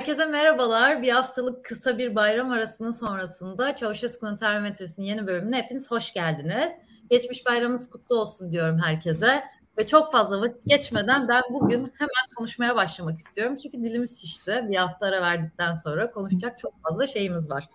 [0.00, 1.02] Herkese merhabalar.
[1.02, 6.72] Bir haftalık kısa bir bayram arasının sonrasında Çavuşesku'nun termometresinin yeni bölümüne hepiniz hoş geldiniz.
[7.10, 9.44] Geçmiş bayramınız kutlu olsun diyorum herkese.
[9.78, 13.56] Ve çok fazla vakit geçmeden ben bugün hemen konuşmaya başlamak istiyorum.
[13.56, 14.64] Çünkü dilimiz şişti.
[14.68, 17.68] Bir hafta ara verdikten sonra konuşacak çok fazla şeyimiz var.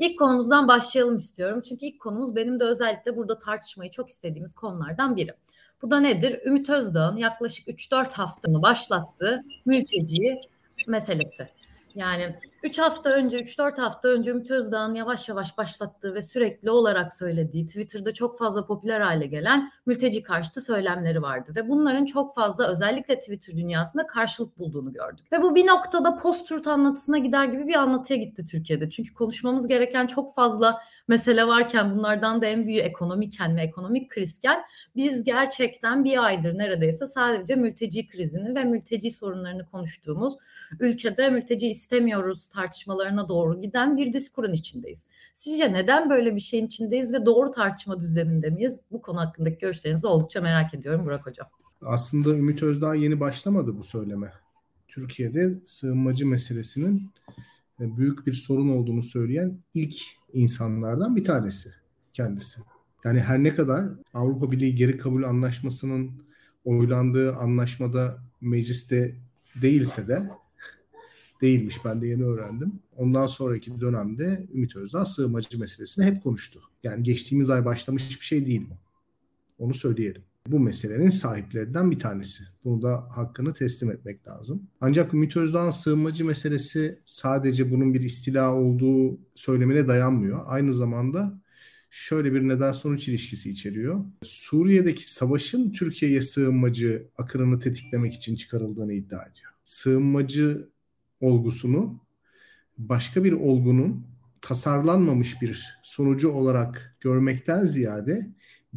[0.00, 1.62] İlk konumuzdan başlayalım istiyorum.
[1.68, 5.34] Çünkü ilk konumuz benim de özellikle burada tartışmayı çok istediğimiz konulardan biri.
[5.82, 6.40] Bu da nedir?
[6.44, 10.40] Ümit Özdağ'ın yaklaşık 3-4 haftanı başlattığı mülteci
[10.86, 11.48] meselesi.
[11.96, 17.12] Yani 3 hafta önce, 3-4 hafta önce Ümit Özdağ'ın yavaş yavaş başlattığı ve sürekli olarak
[17.12, 21.52] söylediği, Twitter'da çok fazla popüler hale gelen mülteci karşıtı söylemleri vardı.
[21.56, 25.32] Ve bunların çok fazla özellikle Twitter dünyasında karşılık bulduğunu gördük.
[25.32, 28.90] Ve bu bir noktada post-truth anlatısına gider gibi bir anlatıya gitti Türkiye'de.
[28.90, 34.62] Çünkü konuşmamız gereken çok fazla mesele varken bunlardan da en büyüğü ekonomiken ve ekonomik krizken
[34.96, 40.34] biz gerçekten bir aydır neredeyse sadece mülteci krizini ve mülteci sorunlarını konuştuğumuz
[40.80, 45.06] ülkede mülteci istemiyoruz tartışmalarına doğru giden bir diskurun içindeyiz.
[45.34, 48.80] Sizce neden böyle bir şeyin içindeyiz ve doğru tartışma düzleminde miyiz?
[48.90, 51.48] Bu konu hakkındaki görüşlerinizi oldukça merak ediyorum Burak Hocam.
[51.82, 54.32] Aslında Ümit Özdağ yeni başlamadı bu söyleme.
[54.88, 57.10] Türkiye'de sığınmacı meselesinin
[57.80, 59.96] e, büyük bir sorun olduğunu söyleyen ilk
[60.36, 61.72] insanlardan bir tanesi
[62.12, 62.60] kendisi.
[63.04, 63.84] Yani her ne kadar
[64.14, 66.10] Avrupa Birliği geri kabul anlaşmasının
[66.64, 69.16] oylandığı anlaşmada mecliste
[69.62, 70.30] değilse de
[71.42, 72.72] değilmiş ben de yeni öğrendim.
[72.96, 76.60] Ondan sonraki dönemde Ümit Özdağ sığınmacı meselesini hep konuştu.
[76.82, 78.74] Yani geçtiğimiz ay başlamış bir şey değil bu.
[79.64, 82.44] Onu söyleyelim bu meselenin sahiplerinden bir tanesi.
[82.64, 84.70] Bunu da hakkını teslim etmek lazım.
[84.80, 90.40] Ancak Ümit Özdağ'ın sığınmacı meselesi sadece bunun bir istila olduğu söylemine dayanmıyor.
[90.46, 91.40] Aynı zamanda
[91.90, 94.04] şöyle bir neden sonuç ilişkisi içeriyor.
[94.22, 99.50] Suriye'deki savaşın Türkiye'ye sığınmacı akırını tetiklemek için çıkarıldığını iddia ediyor.
[99.64, 100.68] Sığınmacı
[101.20, 102.00] olgusunu
[102.78, 104.06] başka bir olgunun
[104.40, 108.30] tasarlanmamış bir sonucu olarak görmekten ziyade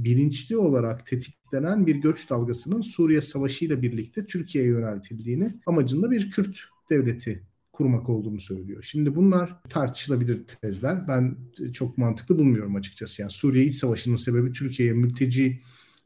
[0.03, 6.59] bilinçli olarak tetiklenen bir göç dalgasının Suriye Savaşı ile birlikte Türkiye'ye yöneltildiğini amacında bir Kürt
[6.89, 7.43] devleti
[7.73, 8.83] kurmak olduğunu söylüyor.
[8.83, 11.07] Şimdi bunlar tartışılabilir tezler.
[11.07, 11.38] Ben
[11.73, 13.21] çok mantıklı bulmuyorum açıkçası.
[13.21, 15.61] Yani Suriye İç Savaşı'nın sebebi Türkiye'ye mülteci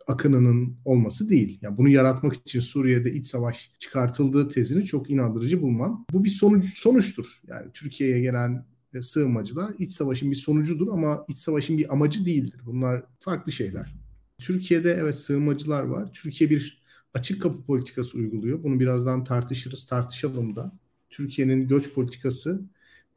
[0.08, 1.58] akınının olması değil.
[1.62, 6.06] Yani bunu yaratmak için Suriye'de iç savaş çıkartıldığı tezini çok inandırıcı bulmam.
[6.14, 7.42] Bu bir sonuç sonuçtur.
[7.48, 12.60] Yani Türkiye'ye gelen e, sığınmacılar iç savaşın bir sonucudur ama iç savaşın bir amacı değildir.
[12.66, 13.96] Bunlar farklı şeyler.
[14.38, 16.14] Türkiye'de evet sığınmacılar var.
[16.14, 16.84] Türkiye bir
[17.14, 18.64] açık kapı politikası uyguluyor.
[18.64, 20.72] Bunu birazdan tartışırız, tartışalım da.
[21.10, 22.62] Türkiye'nin göç politikası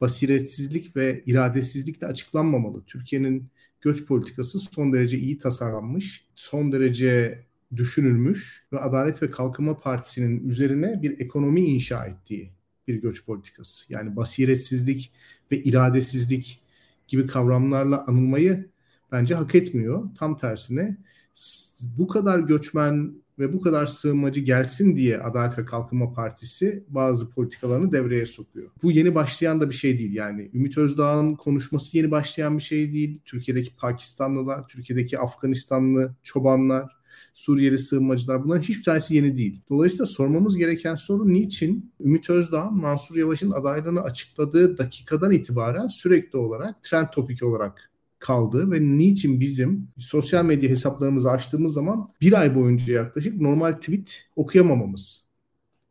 [0.01, 2.83] basiretsizlik ve iradesizlikle açıklanmamalı.
[2.85, 3.49] Türkiye'nin
[3.81, 7.45] göç politikası son derece iyi tasarlanmış, son derece
[7.75, 12.56] düşünülmüş ve Adalet ve Kalkınma Partisi'nin üzerine bir ekonomi inşa ettiği
[12.87, 13.93] bir göç politikası.
[13.93, 15.11] Yani basiretsizlik
[15.51, 16.61] ve iradesizlik
[17.07, 18.69] gibi kavramlarla anılmayı
[19.11, 20.09] bence hak etmiyor.
[20.17, 20.97] Tam tersine
[21.97, 27.91] bu kadar göçmen ve bu kadar sığınmacı gelsin diye Adalet ve Kalkınma Partisi bazı politikalarını
[27.91, 28.71] devreye sokuyor.
[28.83, 30.51] Bu yeni başlayan da bir şey değil yani.
[30.53, 33.19] Ümit Özdağ'ın konuşması yeni başlayan bir şey değil.
[33.25, 36.96] Türkiye'deki Pakistanlılar, Türkiye'deki Afganistanlı çobanlar,
[37.33, 39.61] Suriyeli sığınmacılar bunların hiçbir tanesi yeni değil.
[39.69, 46.83] Dolayısıyla sormamız gereken soru niçin Ümit Özdağ Mansur Yavaş'ın adaylığını açıkladığı dakikadan itibaren sürekli olarak
[46.83, 52.93] trend topik olarak kaldı ve niçin bizim sosyal medya hesaplarımızı açtığımız zaman bir ay boyunca
[52.93, 55.23] yaklaşık normal tweet okuyamamamız.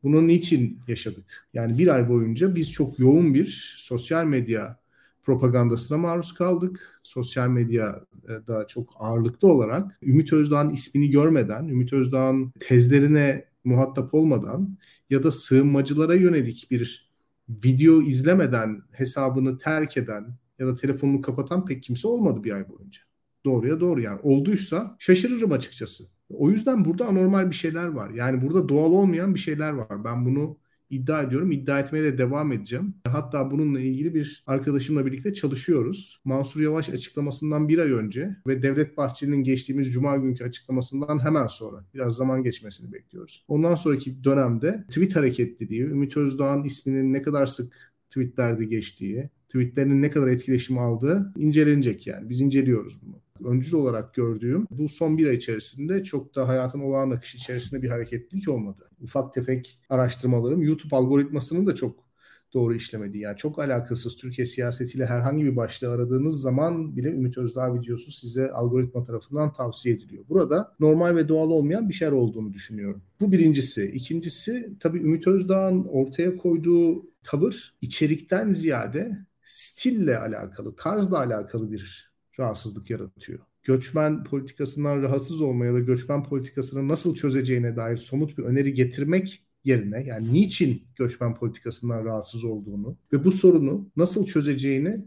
[0.02, 1.48] Bunu niçin yaşadık?
[1.54, 4.78] Yani bir ay boyunca biz çok yoğun bir sosyal medya
[5.26, 7.00] propagandasına maruz kaldık.
[7.02, 14.78] Sosyal medyada çok ağırlıklı olarak Ümit Özdağ'ın ismini görmeden, Ümit Özdağ'ın tezlerine muhatap olmadan
[15.10, 17.10] ya da sığınmacılara yönelik bir
[17.48, 23.00] video izlemeden hesabını terk eden ya da telefonunu kapatan pek kimse olmadı bir ay boyunca.
[23.44, 26.04] Doğruya doğru yani olduysa şaşırırım açıkçası.
[26.30, 28.10] O yüzden burada anormal bir şeyler var.
[28.10, 30.04] Yani burada doğal olmayan bir şeyler var.
[30.04, 30.58] Ben bunu
[30.90, 31.52] iddia ediyorum.
[31.52, 32.94] İddia etmeye de devam edeceğim.
[33.08, 36.20] Hatta bununla ilgili bir arkadaşımla birlikte çalışıyoruz.
[36.24, 41.84] Mansur Yavaş açıklamasından bir ay önce ve Devlet Bahçeli'nin geçtiğimiz Cuma günkü açıklamasından hemen sonra
[41.94, 43.44] biraz zaman geçmesini bekliyoruz.
[43.48, 50.10] Ondan sonraki dönemde tweet hareketliliği, Ümit Özdağ'ın isminin ne kadar sık tweetlerde geçtiği, tweetlerinin ne
[50.10, 52.28] kadar etkileşim aldığı incelenecek yani.
[52.28, 57.10] Biz inceliyoruz bunu öncül olarak gördüğüm bu son bir ay içerisinde çok da hayatın olağan
[57.10, 58.90] akışı içerisinde bir hareketlilik olmadı.
[59.00, 62.06] Ufak tefek araştırmalarım YouTube algoritmasının da çok
[62.54, 63.22] doğru işlemediği.
[63.22, 68.50] Yani çok alakasız Türkiye siyasetiyle herhangi bir başlığı aradığınız zaman bile Ümit Özdağ videosu size
[68.50, 70.24] algoritma tarafından tavsiye ediliyor.
[70.28, 73.02] Burada normal ve doğal olmayan bir şeyler olduğunu düşünüyorum.
[73.20, 73.86] Bu birincisi.
[73.86, 82.90] İkincisi tabii Ümit Özdağ'ın ortaya koyduğu tavır içerikten ziyade stille alakalı, tarzla alakalı bir rahatsızlık
[82.90, 83.38] yaratıyor.
[83.62, 89.46] Göçmen politikasından rahatsız olma ya da göçmen politikasını nasıl çözeceğine dair somut bir öneri getirmek
[89.64, 95.04] yerine yani niçin göçmen politikasından rahatsız olduğunu ve bu sorunu nasıl çözeceğini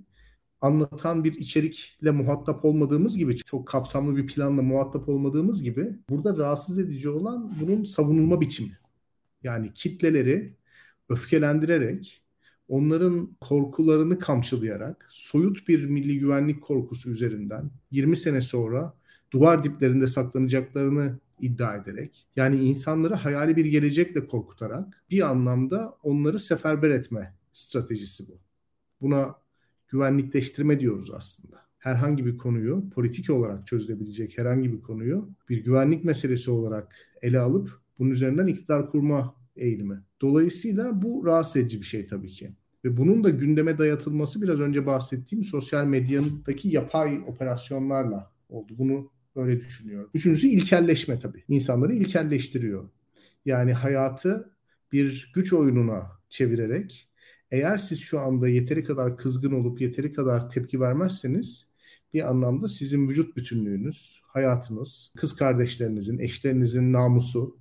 [0.62, 6.80] anlatan bir içerikle muhatap olmadığımız gibi çok kapsamlı bir planla muhatap olmadığımız gibi burada rahatsız
[6.80, 8.78] edici olan bunun savunulma biçimi.
[9.44, 10.56] Yani kitleleri
[11.10, 12.24] öfkelendirerek
[12.70, 18.94] onların korkularını kamçılayarak soyut bir milli güvenlik korkusu üzerinden 20 sene sonra
[19.32, 26.90] duvar diplerinde saklanacaklarını iddia ederek yani insanları hayali bir gelecekle korkutarak bir anlamda onları seferber
[26.90, 28.40] etme stratejisi bu.
[29.02, 29.36] Buna
[29.88, 31.58] güvenlikleştirme diyoruz aslında.
[31.78, 37.80] Herhangi bir konuyu politik olarak çözülebilecek herhangi bir konuyu bir güvenlik meselesi olarak ele alıp
[38.00, 40.04] bunun üzerinden iktidar kurma eğilimi.
[40.22, 42.52] Dolayısıyla bu rahatsız edici bir şey tabii ki.
[42.86, 48.74] Ve bunun da gündeme dayatılması biraz önce bahsettiğim sosyal medyadaki yapay operasyonlarla oldu.
[48.78, 50.10] Bunu öyle düşünüyorum.
[50.14, 51.44] Üçüncüsü ilkelleşme tabii.
[51.48, 52.90] İnsanları ilkelleştiriyor.
[53.46, 54.54] Yani hayatı
[54.92, 57.10] bir güç oyununa çevirerek
[57.52, 61.70] eğer siz şu anda yeteri kadar kızgın olup yeteri kadar tepki vermezseniz
[62.14, 67.58] bir anlamda sizin vücut bütünlüğünüz, hayatınız, kız kardeşlerinizin, eşlerinizin namusu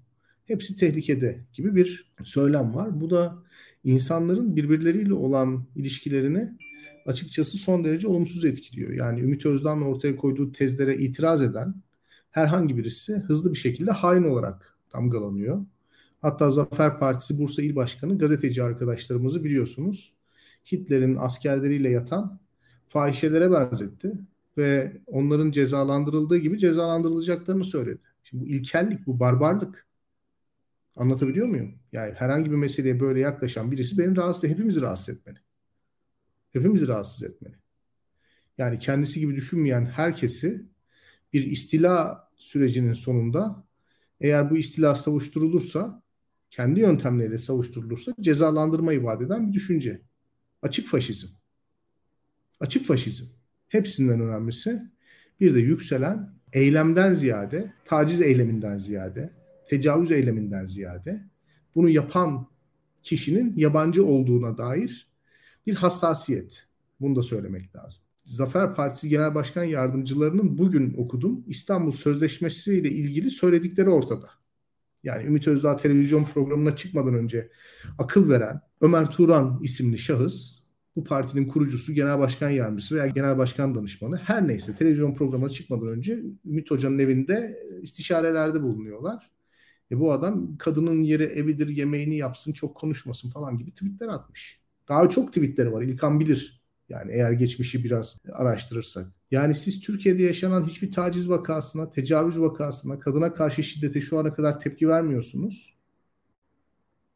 [0.48, 3.00] hepsi tehlikede gibi bir söylem var.
[3.00, 3.42] Bu da
[3.84, 6.58] insanların birbirleriyle olan ilişkilerini
[7.06, 8.92] açıkçası son derece olumsuz etkiliyor.
[8.92, 11.74] Yani Ümit Özdağ'ın ortaya koyduğu tezlere itiraz eden
[12.30, 15.64] herhangi birisi hızlı bir şekilde hain olarak damgalanıyor.
[16.20, 20.12] Hatta Zafer Partisi Bursa İl Başkanı gazeteci arkadaşlarımızı biliyorsunuz.
[20.72, 22.40] Hitler'in askerleriyle yatan
[22.86, 24.12] fahişelere benzetti
[24.58, 28.00] ve onların cezalandırıldığı gibi cezalandırılacaklarını söyledi.
[28.24, 29.87] Şimdi bu ilkellik, bu barbarlık.
[30.96, 31.74] Anlatabiliyor muyum?
[31.92, 35.38] Yani herhangi bir meseleye böyle yaklaşan birisi beni rahatsız, hepimizi rahatsız etmeli.
[36.52, 37.54] Hepimizi rahatsız etmeli.
[38.58, 40.66] Yani kendisi gibi düşünmeyen herkesi
[41.32, 43.64] bir istila sürecinin sonunda
[44.20, 46.02] eğer bu istila savuşturulursa
[46.50, 50.02] kendi yöntemleriyle savuşturulursa cezalandırmayı vaat eden bir düşünce.
[50.62, 51.28] Açık faşizm.
[52.60, 53.24] Açık faşizm.
[53.68, 54.82] Hepsinden önemlisi
[55.40, 59.37] bir de yükselen eylemden ziyade, taciz eyleminden ziyade,
[59.68, 61.24] tecavüz eyleminden ziyade
[61.74, 62.46] bunu yapan
[63.02, 65.08] kişinin yabancı olduğuna dair
[65.66, 66.66] bir hassasiyet.
[67.00, 68.02] Bunu da söylemek lazım.
[68.24, 74.30] Zafer Partisi Genel Başkan Yardımcılarının bugün okudum İstanbul Sözleşmesi ile ilgili söyledikleri ortada.
[75.02, 77.50] Yani Ümit Özdağ televizyon programına çıkmadan önce
[77.98, 80.58] akıl veren Ömer Turan isimli şahıs
[80.96, 85.88] bu partinin kurucusu, genel başkan yardımcısı veya genel başkan danışmanı her neyse televizyon programına çıkmadan
[85.88, 89.30] önce Ümit Hoca'nın evinde istişarelerde bulunuyorlar.
[89.90, 94.60] E bu adam kadının yeri evidir, yemeğini yapsın, çok konuşmasın falan gibi tweetler atmış.
[94.88, 95.82] Daha çok tweetleri var.
[95.82, 96.62] İlkan bilir.
[96.88, 99.06] Yani eğer geçmişi biraz araştırırsak.
[99.30, 104.60] Yani siz Türkiye'de yaşanan hiçbir taciz vakasına, tecavüz vakasına, kadına karşı şiddete şu ana kadar
[104.60, 105.74] tepki vermiyorsunuz.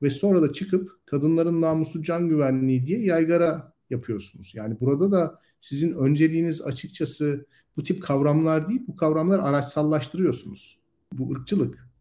[0.03, 4.55] Ve sonra da çıkıp kadınların namusu can güvenliği diye yaygara yapıyorsunuz.
[4.55, 7.47] Yani burada da sizin önceliğiniz açıkçası
[7.77, 10.79] bu tip kavramlar değil, bu kavramlar araçsallaştırıyorsunuz.
[11.13, 11.92] Bu ırkçılık.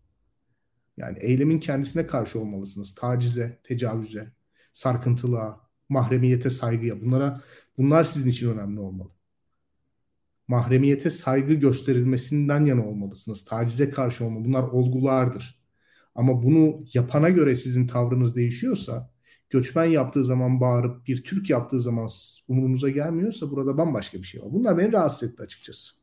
[1.01, 2.95] Yani eylemin kendisine karşı olmalısınız.
[2.95, 4.31] Tacize, tecavüze,
[4.73, 7.01] sarkıntılığa, mahremiyete saygıya.
[7.01, 7.41] Bunlara
[7.77, 9.09] bunlar sizin için önemli olmalı.
[10.47, 13.45] Mahremiyete saygı gösterilmesinden yana olmalısınız.
[13.45, 14.45] Tacize karşı olma.
[14.45, 15.61] Bunlar olgulardır.
[16.15, 19.11] Ama bunu yapana göre sizin tavrınız değişiyorsa,
[19.49, 22.09] göçmen yaptığı zaman bağırıp bir Türk yaptığı zaman
[22.47, 24.53] umurunuza gelmiyorsa burada bambaşka bir şey var.
[24.53, 26.00] Bunlar beni rahatsız etti açıkçası.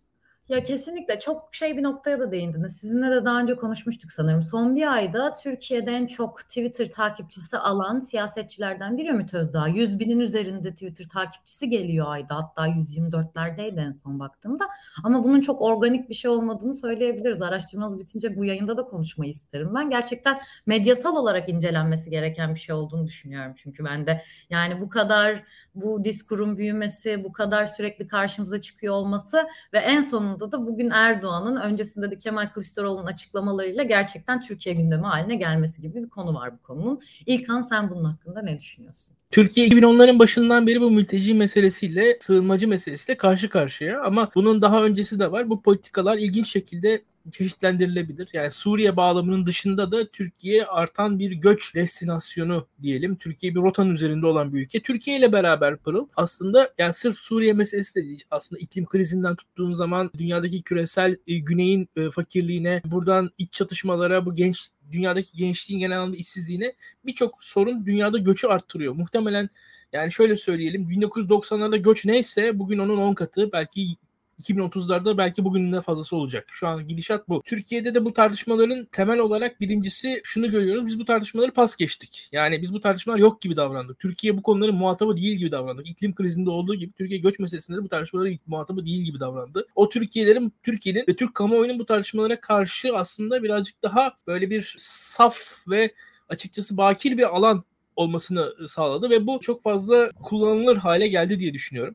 [0.49, 2.77] Ya kesinlikle çok şey bir noktaya da değindiniz.
[2.77, 4.43] Sizinle de daha önce konuşmuştuk sanırım.
[4.43, 9.69] Son bir ayda Türkiye'de en çok Twitter takipçisi alan siyasetçilerden biri Ümit Özdağ.
[9.69, 12.37] 100 binin üzerinde Twitter takipçisi geliyor ayda.
[12.37, 14.65] Hatta 124'lerdeydi en son baktığımda.
[15.05, 17.43] Ama bunun çok organik bir şey olmadığını söyleyebiliriz.
[17.43, 19.75] Araştırmanız bitince bu yayında da konuşmayı isterim.
[19.75, 23.53] Ben gerçekten medyasal olarak incelenmesi gereken bir şey olduğunu düşünüyorum.
[23.57, 29.47] Çünkü ben de yani bu kadar bu diskurun büyümesi, bu kadar sürekli karşımıza çıkıyor olması
[29.73, 35.03] ve en sonunda sonunda da bugün Erdoğan'ın öncesinde de Kemal Kılıçdaroğlu'nun açıklamalarıyla gerçekten Türkiye gündemi
[35.03, 37.01] haline gelmesi gibi bir konu var bu konunun.
[37.27, 39.17] İlkan sen bunun hakkında ne düşünüyorsun?
[39.31, 45.19] Türkiye 2010'ların başından beri bu mülteci meselesiyle, sığınmacı meselesiyle karşı karşıya ama bunun daha öncesi
[45.19, 45.51] de var.
[45.51, 48.29] Bu politikalar ilginç şekilde çeşitlendirilebilir.
[48.33, 53.17] Yani Suriye bağlamının dışında da Türkiye artan bir göç destinasyonu diyelim.
[53.17, 54.81] Türkiye bir rotanın üzerinde olan bir ülke.
[54.81, 58.25] Türkiye ile beraber Pırıl aslında yani sırf Suriye meselesi de değil.
[58.31, 64.35] Aslında iklim krizinden tuttuğun zaman dünyadaki küresel e, güneyin e, fakirliğine, buradan iç çatışmalara, bu
[64.35, 66.75] genç dünyadaki gençliğin genel anlamda işsizliğine
[67.07, 68.93] birçok sorun dünyada göçü arttırıyor.
[68.95, 69.49] Muhtemelen
[69.93, 73.97] yani şöyle söyleyelim 1990'larda göç neyse bugün onun 10 katı belki
[74.43, 76.47] 2030'larda belki bugünün de fazlası olacak.
[76.51, 77.43] Şu an gidişat bu.
[77.45, 80.87] Türkiye'de de bu tartışmaların temel olarak birincisi şunu görüyoruz.
[80.87, 82.29] Biz bu tartışmaları pas geçtik.
[82.33, 83.99] Yani biz bu tartışmalar yok gibi davrandık.
[83.99, 85.89] Türkiye bu konuların muhatabı değil gibi davrandık.
[85.89, 89.67] İklim krizinde olduğu gibi Türkiye göç meselesinde de bu tartışmaları muhatabı değil gibi davrandı.
[89.75, 95.39] O Türkiye'lerin, Türkiye'nin ve Türk kamuoyunun bu tartışmalara karşı aslında birazcık daha böyle bir saf
[95.69, 95.95] ve
[96.29, 97.65] açıkçası bakir bir alan
[97.97, 101.95] olmasını sağladı ve bu çok fazla kullanılır hale geldi diye düşünüyorum.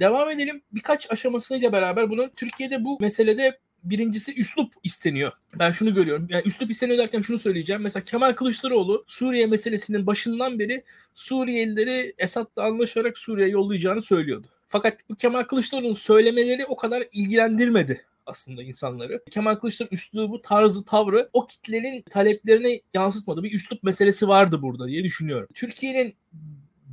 [0.00, 0.62] Devam edelim.
[0.72, 5.32] Birkaç aşamasıyla beraber bunun Türkiye'de bu meselede birincisi üslup isteniyor.
[5.58, 6.26] Ben şunu görüyorum.
[6.30, 7.82] Yani üslup isteniyor derken şunu söyleyeceğim.
[7.82, 10.84] Mesela Kemal Kılıçdaroğlu Suriye meselesinin başından beri
[11.14, 14.46] Suriyelileri Esad'la anlaşarak Suriye'ye yollayacağını söylüyordu.
[14.68, 19.24] Fakat bu Kemal Kılıçdaroğlu'nun söylemeleri o kadar ilgilendirmedi aslında insanları.
[19.30, 23.42] Kemal Kılıçdaroğlu üslubu, tarzı, tavrı o kitlenin taleplerine yansıtmadı.
[23.42, 25.48] Bir üslup meselesi vardı burada diye düşünüyorum.
[25.54, 26.14] Türkiye'nin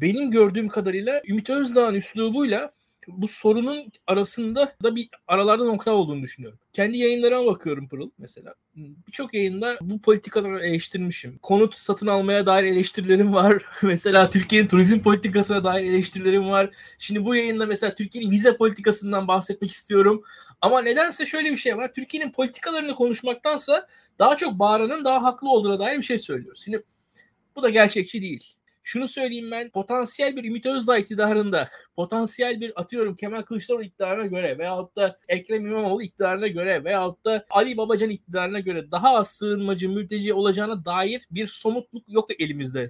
[0.01, 2.72] benim gördüğüm kadarıyla Ümit Özdağ'ın üslubuyla
[3.08, 6.60] bu sorunun arasında da bir aralarda nokta olduğunu düşünüyorum.
[6.74, 8.53] Kendi yayınlarıma bakıyorum Pırıl mesela.
[9.08, 11.38] Birçok yayında bu politikaları eleştirmişim.
[11.38, 13.65] Konut satın almaya dair eleştirilerim var.
[13.81, 16.70] mesela Türkiye'nin turizm politikasına dair eleştirilerim var.
[16.98, 20.24] Şimdi bu yayında mesela Türkiye'nin vize politikasından bahsetmek istiyorum.
[20.62, 21.93] Ama nedense şöyle bir şey var.
[21.93, 23.88] Türkiye'nin politikalarını konuşmaktansa
[24.20, 26.62] daha çok bağıranın daha haklı olduğuna dair bir şey söylüyoruz.
[26.63, 26.84] Şimdi
[27.55, 33.15] bu da gerçekçi değil şunu söyleyeyim ben potansiyel bir Ümit Özdağ iktidarında potansiyel bir atıyorum
[33.15, 38.59] Kemal Kılıçdaroğlu iktidarına göre veyahut da Ekrem İmamoğlu iktidarına göre veyahut da Ali Babacan iktidarına
[38.59, 42.88] göre daha az sığınmacı mülteci olacağına dair bir somutluk yok elimizde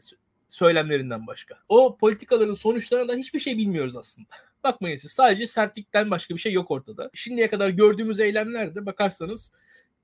[0.48, 1.58] söylemlerinden başka.
[1.70, 4.28] O politikaların sonuçlarından hiçbir şey bilmiyoruz aslında.
[4.64, 7.10] Bakmayın siz sadece sertlikten başka bir şey yok ortada.
[7.14, 9.52] Şimdiye kadar gördüğümüz eylemlerde bakarsanız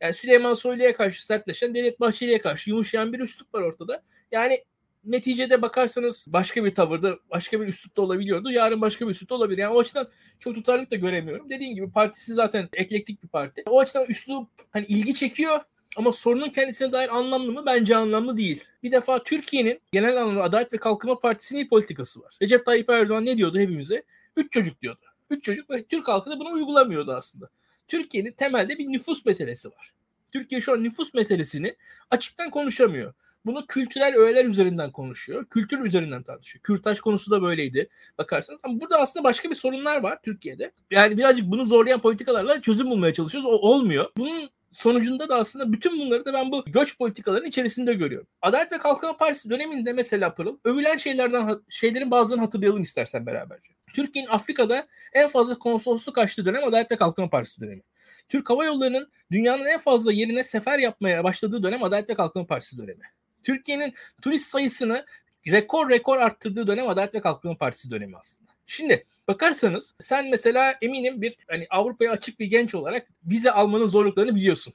[0.02, 4.04] yani Süleyman Soylu'ya karşı sertleşen, Devlet Bahçeli'ye karşı yumuşayan bir üslup var ortada.
[4.32, 4.64] Yani
[5.08, 8.52] neticede bakarsanız başka bir tavırda, başka bir üslupta olabiliyordu.
[8.52, 9.58] Yarın başka bir üslupta olabilir.
[9.58, 10.08] Yani o açıdan
[10.40, 11.50] çok tutarlılık da göremiyorum.
[11.50, 13.64] Dediğim gibi partisi zaten eklektik bir parti.
[13.66, 15.60] O açıdan üslup hani ilgi çekiyor
[15.98, 17.64] ama sorunun kendisine dair anlamlı mı?
[17.66, 18.64] Bence anlamlı değil.
[18.84, 22.38] Bir defa Türkiye'nin genel anlamda Adalet ve Kalkınma Partisi'nin bir politikası var.
[22.42, 24.04] Recep Tayyip Erdoğan ne diyordu hepimize?
[24.36, 25.02] Üç çocuk diyordu.
[25.30, 27.50] Üç çocuk ve Türk halkı da bunu uygulamıyordu aslında.
[27.88, 29.94] Türkiye'nin temelde bir nüfus meselesi var.
[30.32, 31.76] Türkiye şu an nüfus meselesini
[32.12, 33.14] açıktan konuşamıyor
[33.48, 35.46] bunu kültürel öğeler üzerinden konuşuyor.
[35.46, 36.64] Kültür üzerinden tartışıyor.
[36.64, 38.60] Kürtaj konusu da böyleydi bakarsanız.
[38.64, 40.72] Ama burada aslında başka bir sorunlar var Türkiye'de.
[40.92, 43.50] Yani birazcık bunu zorlayan politikalarla çözüm bulmaya çalışıyoruz.
[43.50, 44.10] O olmuyor.
[44.18, 48.28] Bunun sonucunda da aslında bütün bunları da ben bu göç politikalarının içerisinde görüyorum.
[48.42, 53.70] Adalet ve Kalkınma Partisi döneminde mesela Pırıl övülen şeylerden şeylerin bazılarını hatırlayalım istersen beraberce.
[53.94, 57.82] Türkiye'nin Afrika'da en fazla konsolosluk açtığı dönem Adalet ve Kalkınma Partisi dönemi.
[58.30, 62.78] Türk Hava Yolları'nın dünyanın en fazla yerine sefer yapmaya başladığı dönem Adalet ve Kalkınma Partisi
[62.78, 63.04] dönemi.
[63.44, 65.06] Türkiye'nin turist sayısını
[65.48, 68.52] rekor rekor arttırdığı dönem Adalet ve Kalkınma Partisi dönemi aslında.
[68.66, 74.36] Şimdi bakarsanız sen mesela eminim bir hani Avrupa'ya açık bir genç olarak vize almanın zorluklarını
[74.36, 74.74] biliyorsun.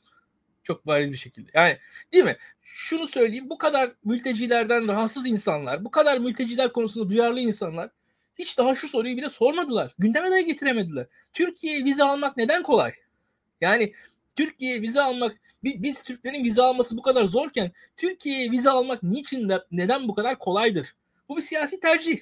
[0.62, 1.50] Çok bariz bir şekilde.
[1.54, 1.78] Yani
[2.12, 2.36] değil mi?
[2.62, 7.90] Şunu söyleyeyim bu kadar mültecilerden rahatsız insanlar, bu kadar mülteciler konusunda duyarlı insanlar
[8.38, 9.94] hiç daha şu soruyu bile sormadılar.
[9.98, 11.06] Gündeme de getiremediler.
[11.32, 12.92] Türkiye'ye vize almak neden kolay?
[13.60, 13.92] Yani
[14.36, 20.08] Türkiye'ye vize almak biz Türklerin vize alması bu kadar zorken Türkiye'ye vize almak niçin neden
[20.08, 20.94] bu kadar kolaydır?
[21.28, 22.18] Bu bir siyasi tercih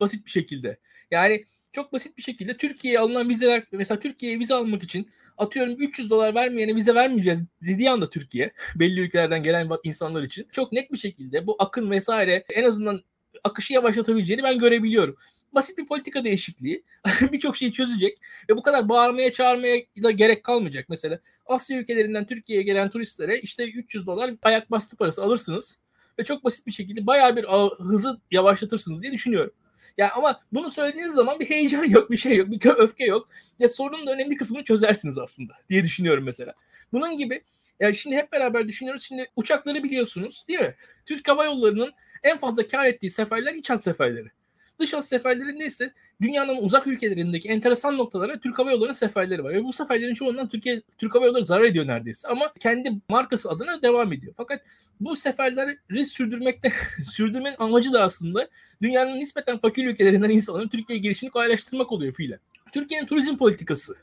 [0.00, 0.78] basit bir şekilde.
[1.10, 6.10] Yani çok basit bir şekilde Türkiye'ye alınan vizeler mesela Türkiye'ye vize almak için atıyorum 300
[6.10, 10.98] dolar vermeyene vize vermeyeceğiz dediği anda Türkiye belli ülkelerden gelen insanlar için çok net bir
[10.98, 13.02] şekilde bu akın vesaire en azından
[13.44, 15.16] akışı yavaşlatabileceğini ben görebiliyorum
[15.54, 16.84] basit bir politika değişikliği
[17.32, 18.18] birçok şeyi çözecek
[18.50, 20.86] ve bu kadar bağırmaya çağırmaya da gerek kalmayacak.
[20.88, 25.78] Mesela Asya ülkelerinden Türkiye'ye gelen turistlere işte 300 dolar ayak bastı parası alırsınız
[26.18, 27.44] ve çok basit bir şekilde bayağı bir
[27.78, 29.52] hızı yavaşlatırsınız diye düşünüyorum.
[29.98, 33.28] Ya ama bunu söylediğiniz zaman bir heyecan yok, bir şey yok, bir öfke yok.
[33.58, 36.54] Ya sorunun da önemli kısmını çözersiniz aslında diye düşünüyorum mesela.
[36.92, 37.42] Bunun gibi
[37.80, 39.02] ya şimdi hep beraber düşünüyoruz.
[39.02, 40.74] Şimdi uçakları biliyorsunuz değil mi?
[41.06, 41.92] Türk Hava Yolları'nın
[42.22, 44.28] en fazla kar ettiği seferler iç seferleri.
[44.80, 49.52] Dış hat seferlerinde ise dünyanın uzak ülkelerindeki enteresan noktalara Türk Hava Yolları'nın seferleri var.
[49.52, 52.28] Ve bu seferlerin çoğundan Türkiye Türk Hava Yolları zarar ediyor neredeyse.
[52.28, 54.34] Ama kendi markası adına devam ediyor.
[54.36, 54.60] Fakat
[55.00, 56.72] bu seferleri sürdürmekte
[57.04, 58.48] sürdürmenin amacı da aslında
[58.82, 62.38] dünyanın nispeten fakir ülkelerinden insanların Türkiye'ye girişini kolaylaştırmak oluyor fiilen.
[62.72, 63.96] Türkiye'nin turizm politikası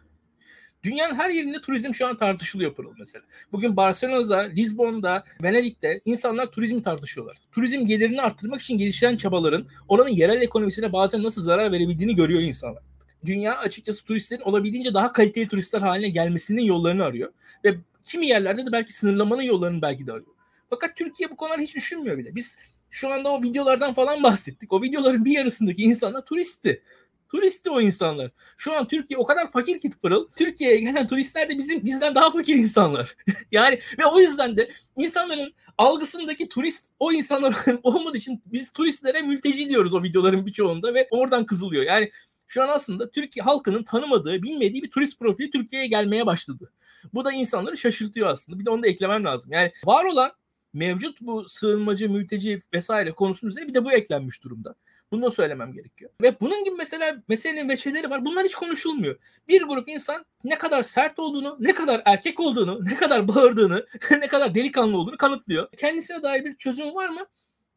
[0.88, 3.26] Dünyanın her yerinde turizm şu an tartışılıyor Pırıl mesela.
[3.52, 7.38] Bugün Barcelona'da, Lisbon'da, Venedik'te insanlar turizmi tartışıyorlar.
[7.52, 12.84] Turizm gelirini arttırmak için gelişen çabaların oranın yerel ekonomisine bazen nasıl zarar verebildiğini görüyor insanlar.
[13.26, 17.34] Dünya açıkçası turistlerin olabildiğince daha kaliteli turistler haline gelmesinin yollarını arıyor.
[17.64, 20.36] Ve kimi yerlerde de belki sınırlamanın yollarını belki de arıyor.
[20.70, 22.36] Fakat Türkiye bu konuları hiç düşünmüyor bile.
[22.36, 22.58] Biz
[22.90, 24.74] şu anda o videolardan falan bahsettik.
[24.74, 26.82] O videoların bir yarısındaki insanlar turistti.
[27.30, 28.32] Turisti o insanlar.
[28.58, 30.28] Şu an Türkiye o kadar fakir ki pırıl.
[30.36, 33.16] Türkiye'ye gelen turistler de bizim bizden daha fakir insanlar.
[33.52, 39.70] yani ve o yüzden de insanların algısındaki turist o insanlar olmadığı için biz turistlere mülteci
[39.70, 41.84] diyoruz o videoların birçoğunda ve oradan kızılıyor.
[41.84, 42.12] Yani
[42.48, 46.72] şu an aslında Türkiye halkının tanımadığı, bilmediği bir turist profili Türkiye'ye gelmeye başladı.
[47.14, 48.60] Bu da insanları şaşırtıyor aslında.
[48.60, 49.52] Bir de onu da eklemem lazım.
[49.52, 50.32] Yani var olan
[50.74, 54.76] mevcut bu sığınmacı, mülteci vesaire konusunun üzerine bir de bu eklenmiş durumda.
[55.12, 56.12] Bunu da söylemem gerekiyor.
[56.22, 58.26] Ve bunun gibi mesela meselenin veçeleri var.
[58.26, 59.20] Bunlar hiç konuşulmuyor.
[59.48, 64.28] Bir grup insan ne kadar sert olduğunu, ne kadar erkek olduğunu, ne kadar bağırdığını, ne
[64.28, 65.70] kadar delikanlı olduğunu kanıtlıyor.
[65.78, 67.28] Kendisine dair bir çözüm var mı?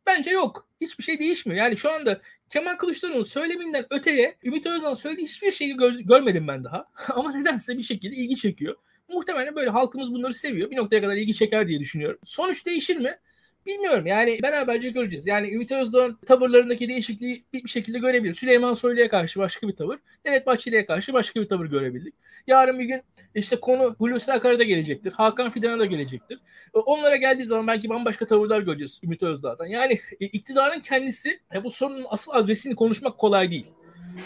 [0.06, 0.68] Bence yok.
[0.80, 1.64] Hiçbir şey değişmiyor.
[1.64, 6.64] Yani şu anda Kemal Kılıçdaroğlu'nun söyleminden öteye Ümit Özdağ söylediği hiçbir şeyi gör, görmedim ben
[6.64, 6.87] daha.
[7.08, 8.76] Ama nedense bir şekilde ilgi çekiyor.
[9.08, 10.70] Muhtemelen böyle halkımız bunları seviyor.
[10.70, 12.18] Bir noktaya kadar ilgi çeker diye düşünüyorum.
[12.25, 13.18] Sonuç değişir mi?
[13.66, 15.26] Bilmiyorum yani beraberce göreceğiz.
[15.26, 18.38] Yani Ümit Özdağ'ın tavırlarındaki değişikliği bir, şekilde görebiliriz.
[18.38, 19.98] Süleyman Soylu'ya karşı başka bir tavır.
[20.26, 22.14] Devlet Bahçeli'ye karşı başka bir tavır görebildik.
[22.46, 23.02] Yarın bir gün
[23.34, 25.12] işte konu Hulusi Akar'a gelecektir.
[25.12, 26.40] Hakan Fidan'a da gelecektir.
[26.74, 29.66] E, onlara geldiği zaman belki bambaşka tavırlar göreceğiz Ümit Özdağ'dan.
[29.66, 33.66] Yani e, iktidarın kendisi e, bu sorunun asıl adresini konuşmak kolay değil.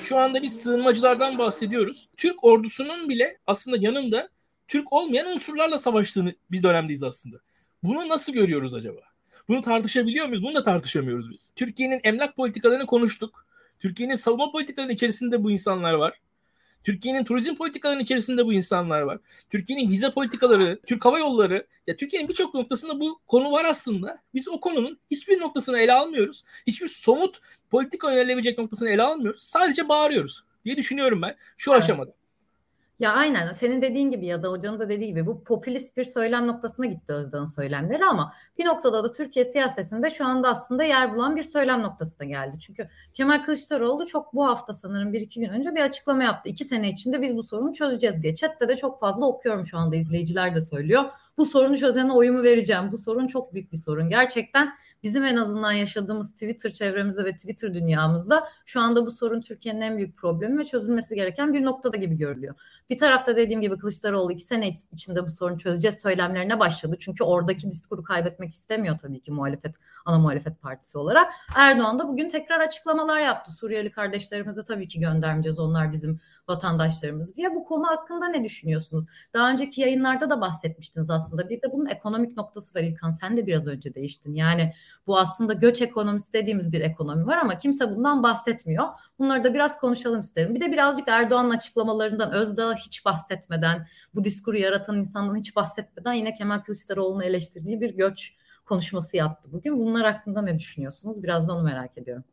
[0.03, 2.09] Şu anda biz sığınmacılardan bahsediyoruz.
[2.17, 4.29] Türk ordusunun bile aslında yanında
[4.69, 7.37] Türk olmayan unsurlarla savaştığını bir dönemdeyiz aslında.
[7.83, 9.14] Bunu nasıl görüyoruz acaba?
[9.49, 10.43] Bunu tartışabiliyor muyuz?
[10.43, 11.53] Bunu da tartışamıyoruz biz.
[11.57, 13.47] Türkiye'nin emlak politikalarını konuştuk.
[13.81, 16.21] Türkiye'nin savunma politikalarının içerisinde bu insanlar var.
[16.85, 19.19] Türkiye'nin turizm politikalarının içerisinde bu insanlar var.
[19.51, 24.19] Türkiye'nin vize politikaları, Türk Hava Yolları, ya Türkiye'nin birçok noktasında bu konu var aslında.
[24.35, 26.45] Biz o konunun hiçbir noktasını ele almıyoruz.
[26.67, 29.43] Hiçbir somut politika önerilebilecek noktasını ele almıyoruz.
[29.43, 31.83] Sadece bağırıyoruz diye düşünüyorum ben şu evet.
[31.83, 32.11] aşamada.
[32.99, 36.47] Ya aynen senin dediğin gibi ya da hocanın da dediği gibi bu popülist bir söylem
[36.47, 41.37] noktasına gitti Özdağ'ın söylemleri ama bir noktada da Türkiye siyasetinde şu anda aslında yer bulan
[41.37, 42.59] bir söylem noktasına geldi.
[42.61, 46.49] Çünkü Kemal Kılıçdaroğlu çok bu hafta sanırım bir iki gün önce bir açıklama yaptı.
[46.51, 48.35] İki sene içinde biz bu sorunu çözeceğiz diye.
[48.35, 51.05] Chat'te de çok fazla okuyorum şu anda izleyiciler de söylüyor.
[51.39, 52.93] Bu sorunu çözene oyumu vereceğim.
[52.93, 54.09] Bu sorun çok büyük bir sorun.
[54.09, 59.81] Gerçekten bizim en azından yaşadığımız Twitter çevremizde ve Twitter dünyamızda şu anda bu sorun Türkiye'nin
[59.81, 62.55] en büyük problemi ve çözülmesi gereken bir noktada gibi görülüyor.
[62.91, 66.97] Bir tarafta dediğim gibi Kılıçdaroğlu iki sene içinde bu sorunu çözeceğiz söylemlerine başladı.
[67.01, 71.33] Çünkü oradaki diskuru kaybetmek istemiyor tabii ki muhalefet, ana muhalefet partisi olarak.
[71.57, 73.53] Erdoğan da bugün tekrar açıklamalar yaptı.
[73.53, 75.59] Suriyeli kardeşlerimize tabii ki göndermeyeceğiz.
[75.59, 77.55] Onlar bizim vatandaşlarımız diye.
[77.55, 79.07] Bu konu hakkında ne düşünüyorsunuz?
[79.35, 81.24] Daha önceki yayınlarda da bahsetmiştiniz aslında.
[81.33, 83.11] Bir de bunun ekonomik noktası var İlkan.
[83.11, 84.35] Sen de biraz önce değiştin.
[84.35, 84.73] Yani
[85.07, 88.85] bu aslında göç ekonomisi dediğimiz bir ekonomi var ama kimse bundan bahsetmiyor.
[89.19, 90.55] Bunları da biraz konuşalım isterim.
[90.55, 96.35] Bir de birazcık Erdoğan'ın açıklamalarından Özdağ hiç bahsetmeden, bu diskuru yaratan insandan hiç bahsetmeden yine
[96.35, 98.35] Kemal Kılıçdaroğlu'nu eleştirdiği bir göç
[98.67, 99.79] konuşması yaptı bugün.
[99.79, 101.23] Bunlar hakkında ne düşünüyorsunuz?
[101.23, 102.25] Biraz da onu merak ediyorum.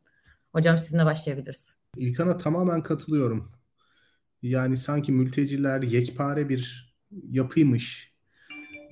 [0.52, 1.66] Hocam sizinle başlayabiliriz.
[1.98, 3.52] İlkan'a tamamen katılıyorum.
[4.42, 8.11] Yani sanki mülteciler yekpare bir yapıymış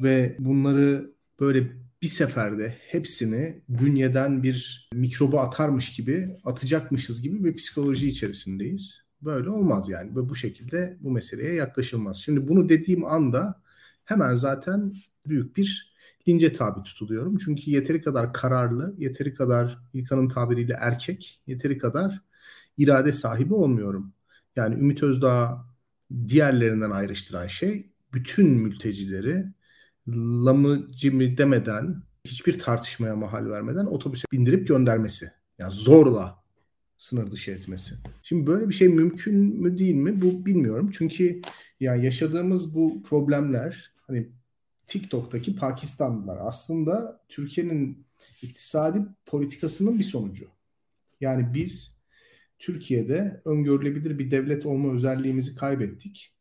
[0.01, 8.07] ve bunları böyle bir seferde hepsini bünyeden bir mikrobu atarmış gibi atacakmışız gibi bir psikoloji
[8.07, 9.03] içerisindeyiz.
[9.21, 10.15] Böyle olmaz yani.
[10.15, 12.17] Ve bu şekilde bu meseleye yaklaşılmaz.
[12.17, 13.61] Şimdi bunu dediğim anda
[14.05, 14.93] hemen zaten
[15.27, 15.95] büyük bir
[16.27, 17.37] lince tabi tutuluyorum.
[17.37, 22.21] Çünkü yeteri kadar kararlı, yeteri kadar İlkan'ın tabiriyle erkek, yeteri kadar
[22.77, 24.13] irade sahibi olmuyorum.
[24.55, 25.65] Yani Ümit Özdağ
[26.27, 29.45] diğerlerinden ayrıştıran şey bütün mültecileri
[30.07, 35.31] lamı cimi demeden hiçbir tartışmaya mahal vermeden otobüse bindirip göndermesi.
[35.57, 36.43] Yani zorla
[36.97, 37.95] sınır dışı etmesi.
[38.23, 40.91] Şimdi böyle bir şey mümkün mü değil mi bu bilmiyorum.
[40.93, 41.41] Çünkü
[41.79, 44.29] yani yaşadığımız bu problemler hani
[44.87, 48.05] TikTok'taki Pakistanlılar aslında Türkiye'nin
[48.41, 50.47] iktisadi politikasının bir sonucu.
[51.21, 51.99] Yani biz
[52.59, 56.33] Türkiye'de öngörülebilir bir devlet olma özelliğimizi kaybettik.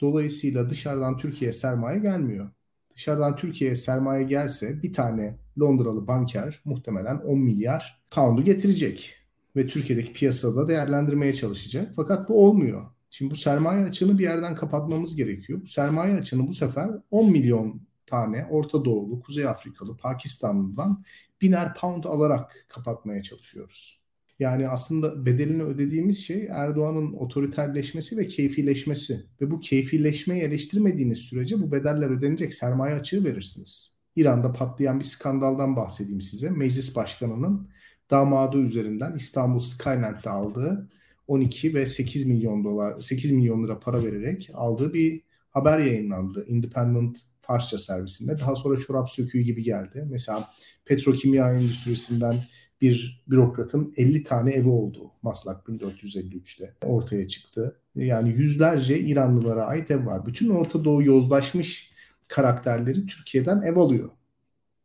[0.00, 2.50] Dolayısıyla dışarıdan Türkiye'ye sermaye gelmiyor.
[2.96, 9.14] Dışarıdan Türkiye'ye sermaye gelse bir tane Londralı banker muhtemelen 10 milyar pound'u getirecek
[9.56, 11.92] ve Türkiye'deki piyasada değerlendirmeye çalışacak.
[11.96, 12.86] Fakat bu olmuyor.
[13.10, 15.60] Şimdi bu sermaye açığını bir yerden kapatmamız gerekiyor.
[15.62, 21.04] Bu sermaye açığını bu sefer 10 milyon tane Orta Doğulu, Kuzey Afrikalı, Pakistanlı'dan
[21.40, 24.00] biner pound alarak kapatmaya çalışıyoruz.
[24.38, 29.26] Yani aslında bedelini ödediğimiz şey Erdoğan'ın otoriterleşmesi ve keyfileşmesi.
[29.40, 33.96] Ve bu keyfileşmeyi eleştirmediğiniz sürece bu bedeller ödenecek sermaye açığı verirsiniz.
[34.16, 36.50] İran'da patlayan bir skandaldan bahsedeyim size.
[36.50, 37.68] Meclis başkanının
[38.10, 40.90] damadı üzerinden İstanbul Skyland'de aldığı
[41.26, 46.46] 12 ve 8 milyon dolar 8 milyon lira para vererek aldığı bir haber yayınlandı.
[46.48, 48.38] Independent Farsça servisinde.
[48.38, 50.06] Daha sonra çorap söküğü gibi geldi.
[50.10, 50.50] Mesela
[50.84, 52.36] petrokimya endüstrisinden
[52.80, 57.76] bir bürokratın 50 tane evi olduğu Maslak 1453'te ortaya çıktı.
[57.94, 60.26] Yani yüzlerce İranlılara ait ev var.
[60.26, 61.92] Bütün Orta Doğu yozlaşmış
[62.28, 64.10] karakterleri Türkiye'den ev alıyor.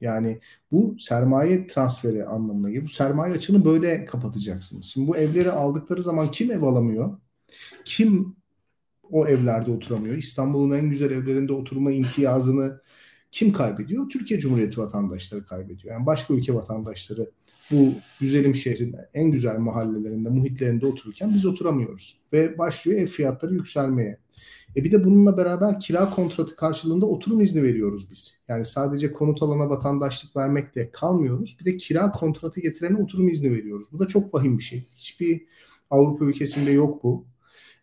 [0.02, 0.40] Yani
[0.72, 2.84] bu sermaye transferi anlamına geliyor.
[2.84, 4.86] Bu sermaye açını böyle kapatacaksınız.
[4.86, 7.18] Şimdi bu evleri aldıkları zaman kim ev alamıyor?
[7.86, 8.36] Kim
[9.12, 10.18] o evlerde oturamıyor?
[10.18, 12.82] İstanbul'un en güzel evlerinde oturma imtiyazını
[13.32, 14.10] kim kaybediyor?
[14.10, 15.94] Türkiye Cumhuriyeti vatandaşları kaybediyor.
[15.94, 17.32] Yani başka ülke vatandaşları
[17.72, 22.18] bu güzelim şehrin en güzel mahallelerinde, muhitlerinde otururken biz oturamıyoruz.
[22.34, 24.18] Ve başlıyor ev fiyatları yükselmeye.
[24.76, 28.36] E bir de bununla beraber kira kontratı karşılığında oturum izni veriyoruz biz.
[28.48, 31.58] Yani sadece konut alana vatandaşlık vermekle kalmıyoruz.
[31.60, 33.88] Bir de kira kontratı getirene oturum izni veriyoruz.
[33.92, 34.84] Bu da çok vahim bir şey.
[34.98, 35.46] Hiçbir
[35.90, 37.26] Avrupa ülkesinde yok bu.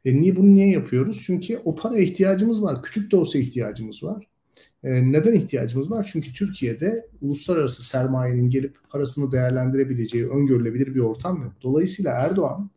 [0.05, 1.23] E niye bunu niye yapıyoruz?
[1.27, 2.83] Çünkü o para ihtiyacımız var.
[2.83, 4.28] Küçük de olsa ihtiyacımız var.
[4.85, 6.09] E, neden ihtiyacımız var?
[6.13, 11.53] Çünkü Türkiye'de uluslararası sermayenin gelip parasını değerlendirebileceği öngörülebilir bir ortam yok.
[11.63, 12.71] Dolayısıyla Erdoğan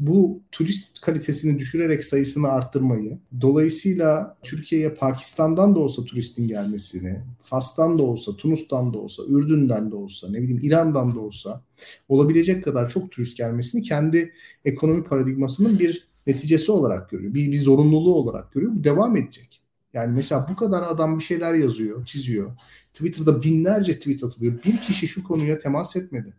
[0.00, 8.02] bu turist kalitesini düşürerek sayısını arttırmayı, dolayısıyla Türkiye'ye Pakistan'dan da olsa turistin gelmesini, Fas'tan da
[8.02, 11.62] olsa, Tunus'tan da olsa, Ürdün'den de olsa, ne bileyim İran'dan da olsa
[12.08, 14.32] olabilecek kadar çok turist gelmesini kendi
[14.64, 17.34] ekonomi paradigmasının bir neticesi olarak görüyor.
[17.34, 18.72] Bir, bir zorunluluğu olarak görüyor.
[18.74, 19.63] Bu devam edecek.
[19.94, 22.56] Yani mesela bu kadar adam bir şeyler yazıyor, çiziyor.
[22.92, 24.62] Twitter'da binlerce tweet atılıyor.
[24.64, 26.34] Bir kişi şu konuya temas etmedi.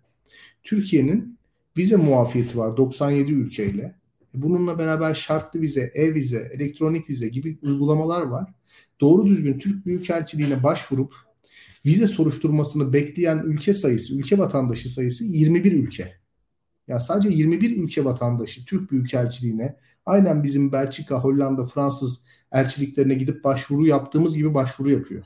[0.63, 1.38] Türkiye'nin
[1.78, 3.96] vize muafiyeti var 97 ülkeyle.
[4.34, 8.54] Bununla beraber şartlı vize, e-vize, elektronik vize gibi uygulamalar var.
[9.02, 11.13] Doğru düzgün Türk Büyükelçiliğine başvurup
[11.86, 16.13] vize soruşturmasını bekleyen ülke sayısı, ülke vatandaşı sayısı 21 ülke.
[16.88, 23.88] Yani sadece 21 ülke vatandaşı Türk Büyükelçiliğine aynen bizim Belçika, Hollanda, Fransız elçiliklerine gidip başvuru
[23.88, 25.26] yaptığımız gibi başvuru yapıyor.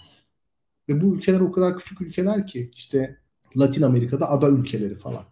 [0.90, 3.18] Ve bu ülkeler o kadar küçük ülkeler ki işte
[3.58, 5.24] Latin Amerika'da ada ülkeleri falan.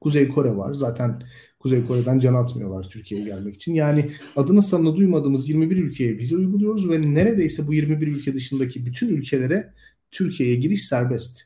[0.00, 0.74] Kuzey Kore var.
[0.74, 1.22] Zaten
[1.58, 3.74] Kuzey Kore'den can atmıyorlar Türkiye'ye gelmek için.
[3.74, 9.08] Yani adını sanını duymadığımız 21 ülkeye vize uyguluyoruz ve neredeyse bu 21 ülke dışındaki bütün
[9.08, 9.74] ülkelere
[10.10, 11.42] Türkiye'ye giriş serbest.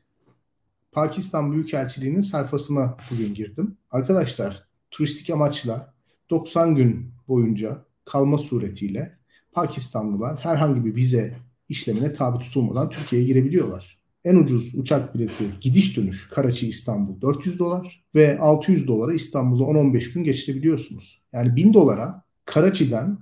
[0.93, 3.77] Pakistan Büyükelçiliği'nin sayfasına bugün girdim.
[3.91, 5.95] Arkadaşlar turistik amaçla
[6.31, 9.19] 90 gün boyunca kalma suretiyle
[9.53, 11.37] Pakistanlılar herhangi bir vize
[11.69, 13.99] işlemine tabi tutulmadan Türkiye'ye girebiliyorlar.
[14.25, 20.15] En ucuz uçak bileti gidiş dönüş Karaçi İstanbul 400 dolar ve 600 dolara İstanbul'da 10-15
[20.15, 21.23] gün geçirebiliyorsunuz.
[21.33, 23.19] Yani 1000 dolara Karaçi'den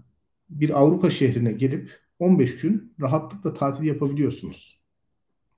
[0.50, 4.80] bir Avrupa şehrine gelip 15 gün rahatlıkla tatil yapabiliyorsunuz.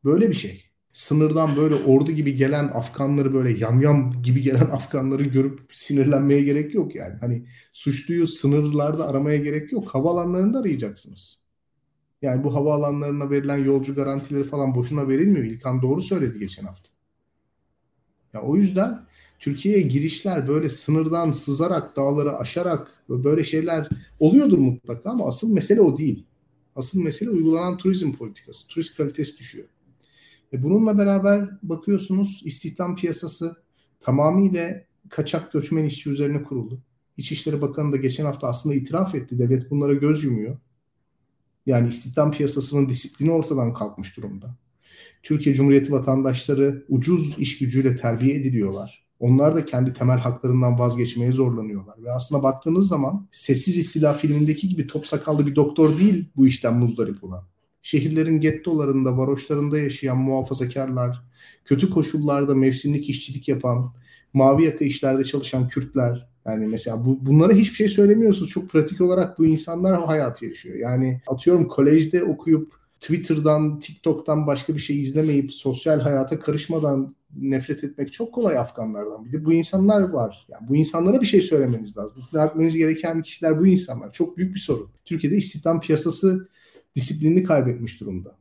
[0.05, 5.61] Böyle bir şey sınırdan böyle ordu gibi gelen Afganları böyle yamyam gibi gelen Afganları görüp
[5.73, 7.15] sinirlenmeye gerek yok yani.
[7.21, 9.89] Hani suçluyu sınırlarda aramaya gerek yok.
[9.89, 11.39] Havaalanlarında arayacaksınız.
[12.23, 15.45] Yani bu havaalanlarına verilen yolcu garantileri falan boşuna verilmiyor.
[15.45, 16.89] İlkan doğru söyledi geçen hafta.
[18.33, 19.01] Ya o yüzden
[19.39, 23.89] Türkiye'ye girişler böyle sınırdan sızarak, dağları aşarak böyle şeyler
[24.21, 26.27] oluyordur mutlaka ama asıl mesele o değil.
[26.77, 28.69] Asıl mesele uygulanan turizm politikası.
[28.69, 29.69] Turist kalitesi düşüyor.
[30.55, 33.57] E bununla beraber bakıyorsunuz istihdam piyasası
[34.01, 36.83] tamamıyla kaçak göçmen işçi üzerine kuruldu.
[37.17, 39.39] İçişleri Bakanı da geçen hafta aslında itiraf etti.
[39.39, 40.57] Devlet bunlara göz yumuyor.
[41.67, 44.57] Yani istihdam piyasasının disiplini ortadan kalkmış durumda.
[45.23, 49.05] Türkiye Cumhuriyeti vatandaşları ucuz iş gücüyle terbiye ediliyorlar.
[49.21, 52.03] Onlar da kendi temel haklarından vazgeçmeye zorlanıyorlar.
[52.03, 56.75] Ve aslında baktığınız zaman Sessiz İstila filmindeki gibi top sakallı bir doktor değil bu işten
[56.75, 57.45] muzdarip olan
[57.85, 61.23] şehirlerin gettolarında, varoşlarında yaşayan muhafazakarlar,
[61.65, 63.93] kötü koşullarda mevsimlik işçilik yapan,
[64.33, 68.51] mavi yaka işlerde çalışan Kürtler, yani mesela bu, bunlara hiçbir şey söylemiyorsunuz.
[68.51, 70.77] Çok pratik olarak bu insanlar hayatı yaşıyor.
[70.77, 78.13] Yani atıyorum kolejde okuyup Twitter'dan, TikTok'tan başka bir şey izlemeyip sosyal hayata karışmadan nefret etmek
[78.13, 79.25] çok kolay Afganlardan.
[79.25, 80.47] Bir de bu insanlar var.
[80.49, 82.23] Yani bu insanlara bir şey söylemeniz lazım.
[82.49, 84.13] Etmeniz gereken kişiler bu insanlar.
[84.13, 84.89] Çok büyük bir sorun.
[85.05, 86.49] Türkiye'de istihdam piyasası
[86.97, 88.37] disiplinini kaybetmiş durumda.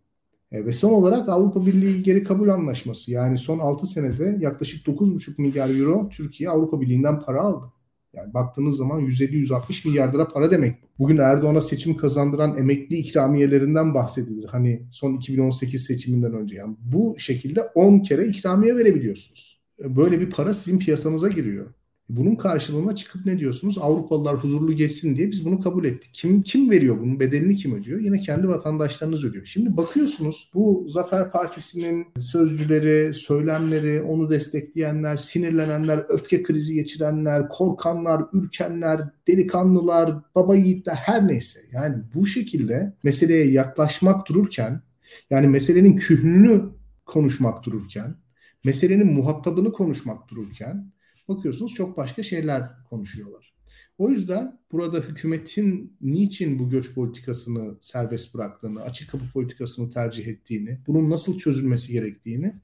[0.51, 3.11] E, ve son olarak Avrupa Birliği geri kabul anlaşması.
[3.11, 7.65] Yani son 6 senede yaklaşık 9,5 milyar euro Türkiye Avrupa Birliği'nden para aldı.
[8.13, 10.75] Yani baktığınız zaman 150-160 milyar lira para demek.
[10.99, 14.45] Bugün Erdoğan'a seçim kazandıran emekli ikramiyelerinden bahsedilir.
[14.45, 16.55] Hani son 2018 seçiminden önce.
[16.55, 19.61] Yani bu şekilde 10 kere ikramiye verebiliyorsunuz.
[19.83, 21.65] E, böyle bir para sizin piyasanıza giriyor.
[22.09, 23.77] Bunun karşılığında çıkıp ne diyorsunuz?
[23.77, 26.09] Avrupalılar huzurlu geçsin diye biz bunu kabul ettik.
[26.13, 27.99] Kim kim veriyor bunun bedelini kim ödüyor?
[27.99, 29.45] Yine kendi vatandaşlarınız ödüyor.
[29.45, 39.01] Şimdi bakıyorsunuz bu Zafer Partisi'nin sözcüleri, söylemleri, onu destekleyenler, sinirlenenler, öfke krizi geçirenler, korkanlar, ürkenler,
[39.27, 41.59] delikanlılar, baba yiğitler her neyse.
[41.71, 44.81] Yani bu şekilde meseleye yaklaşmak dururken
[45.29, 46.63] yani meselenin kühnünü
[47.05, 48.15] konuşmak dururken,
[48.63, 50.93] meselenin muhatabını konuşmak dururken
[51.27, 53.53] bakıyorsunuz çok başka şeyler konuşuyorlar.
[53.97, 60.79] O yüzden burada hükümetin niçin bu göç politikasını serbest bıraktığını, açık kapı politikasını tercih ettiğini,
[60.87, 62.55] bunun nasıl çözülmesi gerektiğini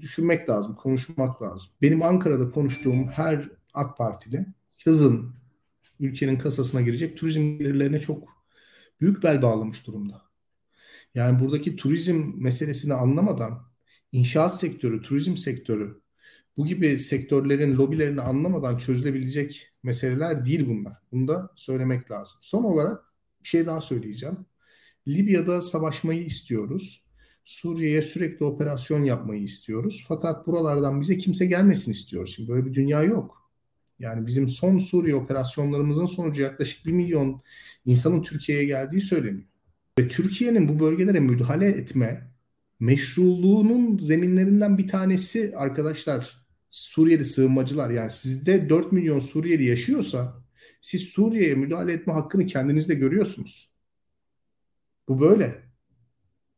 [0.00, 1.70] düşünmek lazım, konuşmak lazım.
[1.82, 4.46] Benim Ankara'da konuştuğum her AK Partili
[4.86, 5.34] yazın
[6.00, 8.28] ülkenin kasasına girecek turizm gelirlerine çok
[9.00, 10.22] büyük bel bağlamış durumda.
[11.14, 13.68] Yani buradaki turizm meselesini anlamadan
[14.12, 16.00] inşaat sektörü, turizm sektörü
[16.58, 20.92] bu gibi sektörlerin lobilerini anlamadan çözülebilecek meseleler değil bunlar.
[21.12, 22.38] Bunu da söylemek lazım.
[22.40, 23.04] Son olarak
[23.42, 24.36] bir şey daha söyleyeceğim.
[25.08, 27.04] Libya'da savaşmayı istiyoruz.
[27.44, 30.04] Suriye'ye sürekli operasyon yapmayı istiyoruz.
[30.08, 32.34] Fakat buralardan bize kimse gelmesin istiyoruz.
[32.36, 33.50] Şimdi böyle bir dünya yok.
[33.98, 37.42] Yani bizim son Suriye operasyonlarımızın sonucu yaklaşık 1 milyon
[37.86, 39.48] insanın Türkiye'ye geldiği söyleniyor.
[39.98, 42.30] Ve Türkiye'nin bu bölgelere müdahale etme
[42.80, 47.90] meşruluğunun zeminlerinden bir tanesi arkadaşlar Suriyeli sığınmacılar.
[47.90, 50.42] Yani sizde 4 milyon Suriyeli yaşıyorsa
[50.80, 53.70] siz Suriye'ye müdahale etme hakkını kendinizde görüyorsunuz.
[55.08, 55.68] Bu böyle.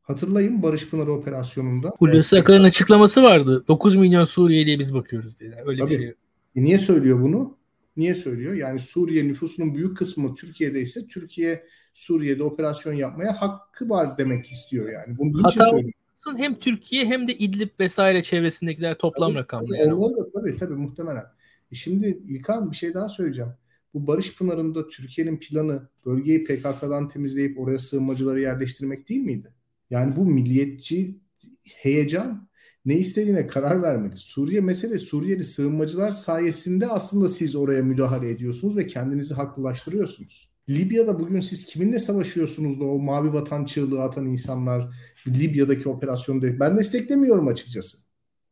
[0.03, 1.93] Hatırlayın Barış Pınarı operasyonunda.
[1.99, 3.65] Hulusi Akar'ın açıklaması vardı.
[3.69, 5.55] 9 milyon Suriyeli'ye biz bakıyoruz diye.
[5.67, 5.91] Öyle Tabii.
[5.91, 6.15] bir şey.
[6.57, 7.57] E niye söylüyor bunu?
[7.97, 8.55] Niye söylüyor?
[8.55, 14.93] Yani Suriye nüfusunun büyük kısmı Türkiye'de ise Türkiye Suriye'de operasyon yapmaya hakkı var demek istiyor
[14.93, 15.19] yani.
[15.19, 15.93] Bunu Hata söylüyor.
[16.37, 19.79] Hem Türkiye hem de İdlib vesaire çevresindekiler toplam tabii, rakamlar.
[19.79, 19.91] Yani.
[19.91, 21.25] Tabii, tabii tabii muhtemelen.
[21.73, 23.53] E şimdi İlkan bir şey daha söyleyeceğim.
[23.95, 29.55] Bu Barış Pınarı'nda Türkiye'nin planı bölgeyi PKK'dan temizleyip oraya sığınmacıları yerleştirmek değil miydi?
[29.91, 31.19] Yani bu milliyetçi
[31.65, 32.49] heyecan
[32.85, 34.17] ne istediğine karar vermeli.
[34.17, 40.50] Suriye mesele Suriyeli sığınmacılar sayesinde aslında siz oraya müdahale ediyorsunuz ve kendinizi haklılaştırıyorsunuz.
[40.71, 44.95] Libya'da bugün siz kiminle savaşıyorsunuz da o mavi vatan çığlığı atan insanlar
[45.27, 47.99] Libya'daki operasyonu ben desteklemiyorum açıkçası.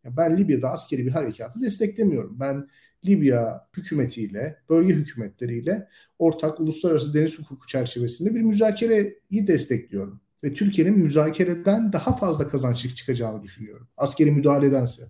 [0.05, 2.41] Ben Libya'da askeri bir harekatı desteklemiyorum.
[2.41, 2.69] Ben
[3.07, 11.93] Libya hükümetiyle, bölge hükümetleriyle ortak uluslararası deniz hukuku çerçevesinde bir müzakereyi destekliyorum ve Türkiye'nin müzakereden
[11.93, 13.89] daha fazla kazanç çıkacağını düşünüyorum.
[13.97, 15.03] Askeri müdahaledense.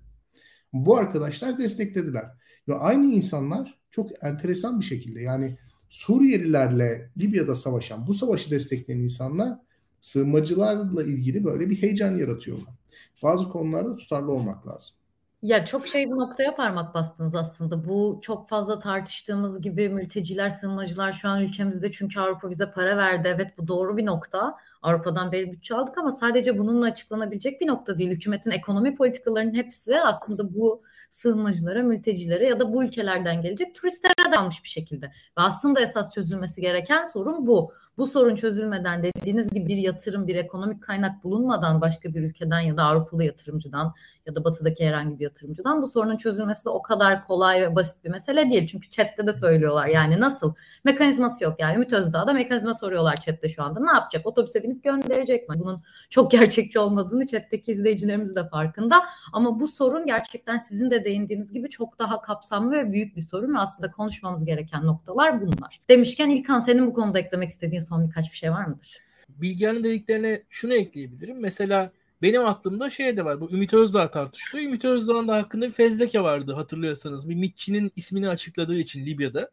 [0.72, 2.26] Bu arkadaşlar desteklediler.
[2.68, 5.58] Ve aynı insanlar çok enteresan bir şekilde yani
[5.88, 9.59] Suriyelilerle Libya'da savaşan, bu savaşı destekleyen insanlar
[10.01, 12.74] sığınmacılarla ilgili böyle bir heyecan yaratıyorlar.
[13.22, 14.96] Bazı konularda tutarlı olmak lazım.
[15.42, 17.88] Ya çok şey bir noktaya parmak bastınız aslında.
[17.88, 23.33] Bu çok fazla tartıştığımız gibi mülteciler, sığınmacılar şu an ülkemizde çünkü Avrupa bize para verdi.
[23.35, 24.57] Evet bu doğru bir nokta.
[24.83, 28.11] Avrupa'dan belli bütçe aldık ama sadece bununla açıklanabilecek bir nokta değil.
[28.11, 34.64] Hükümetin ekonomi politikalarının hepsi aslında bu sığınmacılara, mültecilere ya da bu ülkelerden gelecek turistlere dalmış
[34.64, 35.06] bir şekilde.
[35.06, 37.72] Ve aslında esas çözülmesi gereken sorun bu.
[37.98, 42.76] Bu sorun çözülmeden dediğiniz gibi bir yatırım, bir ekonomik kaynak bulunmadan başka bir ülkeden ya
[42.76, 43.94] da Avrupalı yatırımcıdan
[44.26, 48.04] ya da batıdaki herhangi bir yatırımcıdan bu sorunun çözülmesi de o kadar kolay ve basit
[48.04, 48.68] bir mesele değil.
[48.68, 50.54] Çünkü chatte de söylüyorlar yani nasıl?
[50.84, 51.76] Mekanizması yok yani.
[51.76, 53.80] Ümit Özdağ'da mekanizma soruyorlar chatte şu anda.
[53.80, 54.26] Ne yapacak?
[54.26, 55.54] Otobüse binip gönderecek mi?
[55.58, 59.02] Bunun çok gerçekçi olmadığını chatteki izleyicilerimiz de farkında.
[59.32, 63.54] Ama bu sorun gerçekten sizin de değindiğiniz gibi çok daha kapsamlı ve büyük bir sorun
[63.54, 65.80] ve aslında konuşmamız gereken noktalar bunlar.
[65.90, 68.98] Demişken İlkan senin bu konuda eklemek istediğin son birkaç bir şey var mıdır?
[69.29, 71.40] Bilgehan'ın dediklerine şunu ekleyebilirim.
[71.40, 73.40] Mesela benim aklımda şey de var.
[73.40, 74.68] Bu Ümit Özdağ tartışılıyor.
[74.68, 77.29] Ümit Özdağ'ın da hakkında bir fezleke vardı hatırlıyorsanız.
[77.29, 79.51] Bir mitçinin ismini açıkladığı için Libya'da.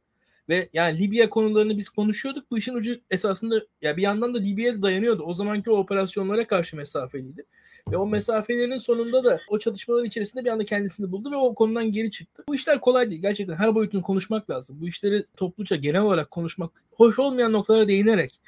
[0.50, 2.52] Ve yani Libya konularını biz konuşuyorduk.
[2.52, 5.24] Bu işin ucu esasında ya bir yandan da Libya'ya dayanıyordu.
[5.24, 7.46] O zamanki operasyonlara karşı mesafeliydi.
[7.92, 11.92] Ve o mesafelerin sonunda da o çatışmaların içerisinde bir anda kendisini buldu ve o konudan
[11.92, 12.44] geri çıktı.
[12.48, 13.22] Bu işler kolay değil.
[13.22, 14.78] Gerçekten her boyutunu konuşmak lazım.
[14.82, 18.40] Bu işleri topluca genel olarak konuşmak, hoş olmayan noktalara değinerek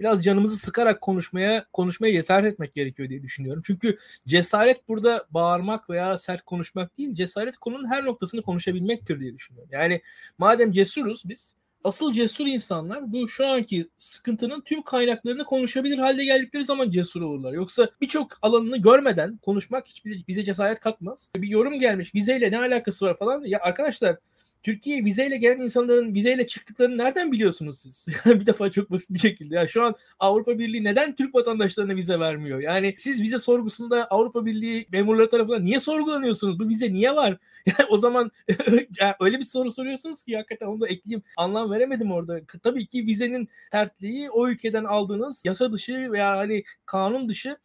[0.00, 3.62] biraz canımızı sıkarak konuşmaya konuşmaya cesaret etmek gerekiyor diye düşünüyorum.
[3.66, 9.70] Çünkü cesaret burada bağırmak veya sert konuşmak değil, cesaret konunun her noktasını konuşabilmektir diye düşünüyorum.
[9.72, 10.02] Yani
[10.38, 16.64] madem cesuruz biz asıl cesur insanlar bu şu anki sıkıntının tüm kaynaklarını konuşabilir halde geldikleri
[16.64, 17.52] zaman cesur olurlar.
[17.52, 21.28] Yoksa birçok alanını görmeden konuşmak hiç bize, bize cesaret katmaz.
[21.36, 23.44] Bir yorum gelmiş vizeyle ne alakası var falan.
[23.44, 24.16] Ya arkadaşlar
[24.62, 28.06] Türkiye'ye vizeyle gelen insanların vizeyle çıktıklarını nereden biliyorsunuz siz?
[28.26, 29.54] bir defa çok basit bir şekilde.
[29.54, 32.60] Ya şu an Avrupa Birliği neden Türk vatandaşlarına vize vermiyor?
[32.60, 36.58] Yani siz vize sorgusunda Avrupa Birliği memurları tarafından niye sorgulanıyorsunuz?
[36.58, 37.38] Bu vize niye var?
[37.66, 38.30] Yani o zaman
[39.00, 41.22] yani öyle bir soru soruyorsunuz ki hakikaten onu da ekleyeyim.
[41.36, 42.40] Anlam veremedim orada.
[42.62, 47.56] Tabii ki vizenin tertliği o ülkeden aldığınız yasa dışı veya hani kanun dışı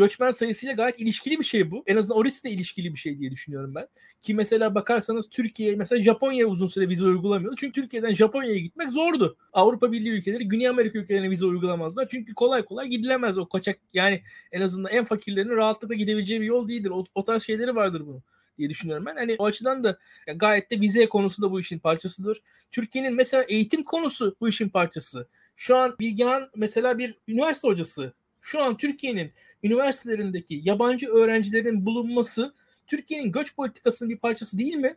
[0.00, 1.82] göçmen sayısıyla gayet ilişkili bir şey bu.
[1.86, 3.86] En azından orası da ilişkili bir şey diye düşünüyorum ben.
[4.22, 7.56] Ki mesela bakarsanız Türkiye mesela Japonya uzun süre vize uygulamıyordu.
[7.56, 9.36] Çünkü Türkiye'den Japonya'ya gitmek zordu.
[9.52, 12.08] Avrupa Birliği ülkeleri Güney Amerika ülkelerine vize uygulamazlar.
[12.10, 16.68] Çünkü kolay kolay gidilemez o kaçak yani en azından en fakirlerinin rahatlıkla gidebileceği bir yol
[16.68, 16.90] değildir.
[16.90, 18.22] O, o tarz şeyleri vardır bunun
[18.58, 19.16] diye düşünüyorum ben.
[19.16, 19.98] Hani o açıdan da
[20.36, 22.42] gayet de vize konusu da bu işin parçasıdır.
[22.70, 25.28] Türkiye'nin mesela eğitim konusu bu işin parçası.
[25.56, 28.12] Şu an Bilgehan mesela bir üniversite hocası.
[28.40, 32.54] Şu an Türkiye'nin üniversitelerindeki yabancı öğrencilerin bulunması
[32.86, 34.96] Türkiye'nin göç politikasının bir parçası değil mi?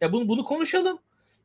[0.00, 0.98] Ya bunu bunu konuşalım.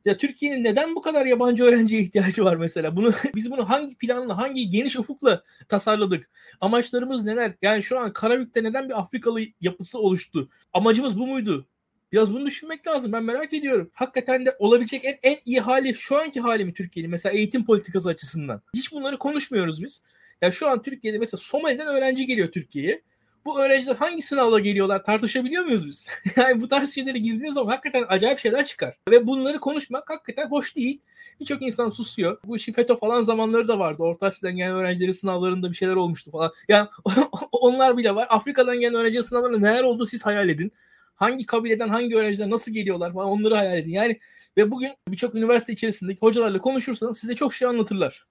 [0.05, 2.95] Ya Türkiye'nin neden bu kadar yabancı öğrenciye ihtiyacı var mesela?
[2.95, 6.29] Bunu biz bunu hangi planla, hangi geniş ufukla tasarladık?
[6.61, 7.53] Amaçlarımız neler?
[7.61, 10.49] Yani şu an Karabük'te neden bir Afrikalı yapısı oluştu?
[10.73, 11.67] Amacımız bu muydu?
[12.11, 13.11] Biraz bunu düşünmek lazım.
[13.11, 13.91] Ben merak ediyorum.
[13.93, 17.11] Hakikaten de olabilecek en, en iyi hali şu anki hali mi Türkiye'nin?
[17.11, 18.61] Mesela eğitim politikası açısından.
[18.73, 20.01] Hiç bunları konuşmuyoruz biz.
[20.41, 23.01] Ya şu an Türkiye'de mesela Somali'den öğrenci geliyor Türkiye'ye.
[23.45, 26.07] Bu öğrenciler hangi sınavla geliyorlar tartışabiliyor muyuz biz?
[26.35, 28.97] yani bu tarz şeylere girdiğiniz zaman hakikaten acayip şeyler çıkar.
[29.09, 31.01] Ve bunları konuşmak hakikaten hoş değil.
[31.39, 32.37] Birçok insan susuyor.
[32.45, 34.03] Bu işi FETÖ falan zamanları da vardı.
[34.03, 36.51] Orta Asya'dan gelen öğrencilerin sınavlarında bir şeyler olmuştu falan.
[36.67, 36.87] Yani
[37.51, 38.27] onlar bile var.
[38.29, 40.71] Afrika'dan gelen öğrenci sınavlarında neler oldu siz hayal edin.
[41.15, 43.91] Hangi kabileden hangi öğrenciler nasıl geliyorlar falan onları hayal edin.
[43.91, 44.19] Yani
[44.57, 48.25] ve bugün birçok üniversite içerisindeki hocalarla konuşursanız size çok şey anlatırlar.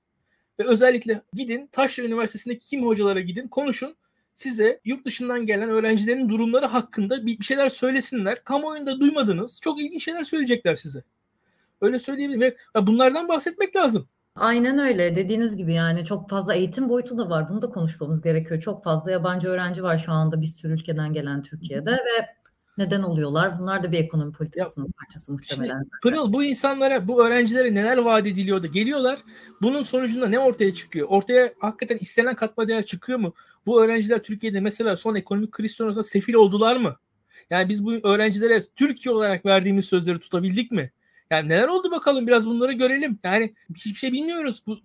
[0.61, 3.97] Ve özellikle gidin Taşra Üniversitesi'ndeki kim hocalara gidin konuşun.
[4.35, 8.45] Size yurt dışından gelen öğrencilerin durumları hakkında bir, bir şeyler söylesinler.
[8.45, 9.61] Kamuoyunda duymadınız.
[9.61, 11.03] Çok ilginç şeyler söyleyecekler size.
[11.81, 12.41] Öyle söyleyebilirim.
[12.41, 14.09] Ve bunlardan bahsetmek lazım.
[14.35, 15.17] Aynen öyle.
[15.17, 17.49] Dediğiniz gibi yani çok fazla eğitim boyutu da var.
[17.49, 18.61] Bunu da konuşmamız gerekiyor.
[18.61, 22.40] Çok fazla yabancı öğrenci var şu anda bir sürü ülkeden gelen Türkiye'de ve
[22.81, 23.59] neden oluyorlar?
[23.59, 25.79] Bunlar da bir ekonomi politikasının ya, parçası muhtemelen.
[25.79, 28.67] Şimdi, Pırıl bu insanlara, bu öğrencilere neler vaat ediliyordu?
[28.67, 29.19] Geliyorlar.
[29.63, 31.09] Bunun sonucunda ne ortaya çıkıyor?
[31.09, 33.35] Ortaya hakikaten istenen katma değer çıkıyor mu?
[33.67, 36.97] Bu öğrenciler Türkiye'de mesela son ekonomik kriz sonrasında sefil oldular mı?
[37.51, 40.91] Yani biz bu öğrencilere Türkiye olarak verdiğimiz sözleri tutabildik mi?
[41.31, 43.19] Yani neler oldu bakalım biraz bunları görelim.
[43.25, 44.63] Yani hiçbir şey bilmiyoruz.
[44.67, 44.79] Bu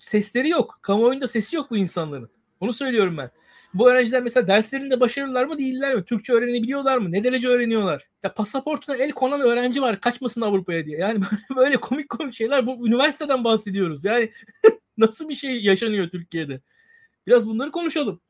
[0.00, 0.78] sesleri yok.
[0.82, 2.30] Kamuoyunda sesi yok bu insanların.
[2.60, 3.30] Onu söylüyorum ben.
[3.74, 6.04] Bu öğrenciler mesela derslerinde başarılılar mı değiller mi?
[6.04, 7.12] Türkçe öğrenebiliyorlar mı?
[7.12, 8.08] Ne derece öğreniyorlar?
[8.22, 10.98] Ya pasaportuna el konan öğrenci var kaçmasın Avrupa'ya diye.
[10.98, 11.20] Yani
[11.56, 12.66] böyle, komik komik şeyler.
[12.66, 14.04] Bu üniversiteden bahsediyoruz.
[14.04, 14.30] Yani
[14.98, 16.60] nasıl bir şey yaşanıyor Türkiye'de?
[17.26, 18.20] Biraz bunları konuşalım.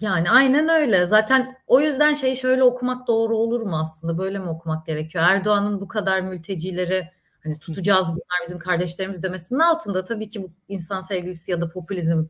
[0.00, 1.06] Yani aynen öyle.
[1.06, 4.18] Zaten o yüzden şeyi şöyle okumak doğru olur mu aslında?
[4.18, 5.24] Böyle mi okumak gerekiyor?
[5.24, 7.08] Erdoğan'ın bu kadar mültecileri
[7.44, 12.24] hani tutacağız bunlar bizim kardeşlerimiz demesinin altında tabii ki bu insan sevgilisi ya da popülizm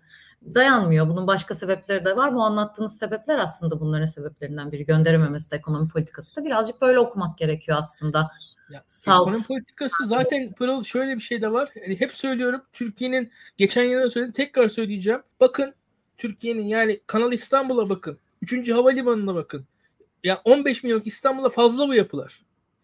[0.44, 1.08] dayanmıyor.
[1.08, 2.34] Bunun başka sebepleri de var.
[2.34, 4.86] Bu anlattığınız sebepler aslında bunların sebeplerinden biri.
[4.86, 8.30] Gönderememesi de ekonomi politikası da birazcık böyle okumak gerekiyor aslında.
[8.70, 9.28] Ya, Salt.
[9.28, 11.70] Ekonomi politikası zaten Pırıl şöyle bir şey de var.
[11.82, 15.22] Yani hep söylüyorum Türkiye'nin geçen yılda söyledim tekrar söyleyeceğim.
[15.40, 15.74] Bakın
[16.18, 18.18] Türkiye'nin yani Kanal İstanbul'a bakın.
[18.42, 19.66] Üçüncü havalimanına bakın.
[20.24, 22.42] Ya 15 milyon İstanbul'a fazla bu yapılar.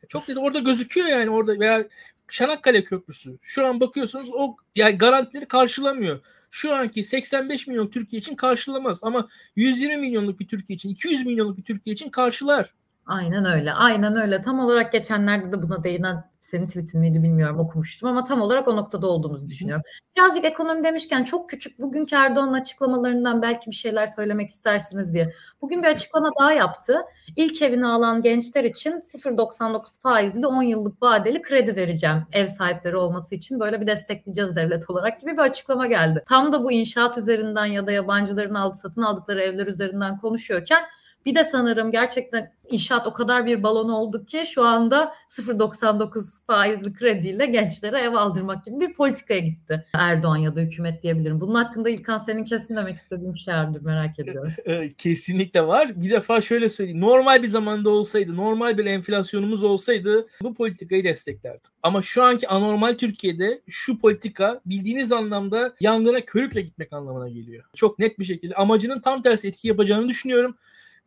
[0.08, 1.84] Çok dedi orada gözüküyor yani orada veya
[2.28, 3.38] Çanakkale Köprüsü.
[3.42, 9.28] Şu an bakıyorsunuz o yani garantileri karşılamıyor şu anki 85 milyon Türkiye için karşılamaz ama
[9.56, 12.74] 120 milyonluk bir Türkiye için 200 milyonluk bir Türkiye için karşılar.
[13.06, 13.72] Aynen öyle.
[13.72, 14.42] Aynen öyle.
[14.42, 18.76] Tam olarak geçenlerde de buna değinen senin tweetin miydi bilmiyorum okumuştum ama tam olarak o
[18.76, 19.82] noktada olduğumuzu düşünüyorum.
[20.16, 25.32] Birazcık ekonomi demişken çok küçük bugünkü Erdoğan'ın açıklamalarından belki bir şeyler söylemek istersiniz diye.
[25.62, 27.02] Bugün bir açıklama daha yaptı.
[27.36, 33.34] İlk evini alan gençler için 0.99 faizli 10 yıllık vadeli kredi vereceğim ev sahipleri olması
[33.34, 36.24] için böyle bir destekleyeceğiz devlet olarak gibi bir açıklama geldi.
[36.28, 40.84] Tam da bu inşaat üzerinden ya da yabancıların aldı, satın aldıkları evler üzerinden konuşuyorken
[41.26, 46.92] bir de sanırım gerçekten inşaat o kadar bir balon oldu ki şu anda 0.99 faizli
[46.92, 51.40] krediyle gençlere ev aldırmak gibi bir politikaya gitti Erdoğan ya da hükümet diyebilirim.
[51.40, 54.52] Bunun hakkında İlkan senin kesin demek istediğin bir şey merak ediyorum.
[54.98, 56.02] Kesinlikle var.
[56.02, 57.00] Bir defa şöyle söyleyeyim.
[57.00, 61.70] Normal bir zamanda olsaydı, normal bir enflasyonumuz olsaydı bu politikayı desteklerdim.
[61.82, 67.64] Ama şu anki anormal Türkiye'de şu politika bildiğiniz anlamda yangına körükle gitmek anlamına geliyor.
[67.74, 70.56] Çok net bir şekilde amacının tam tersi etki yapacağını düşünüyorum.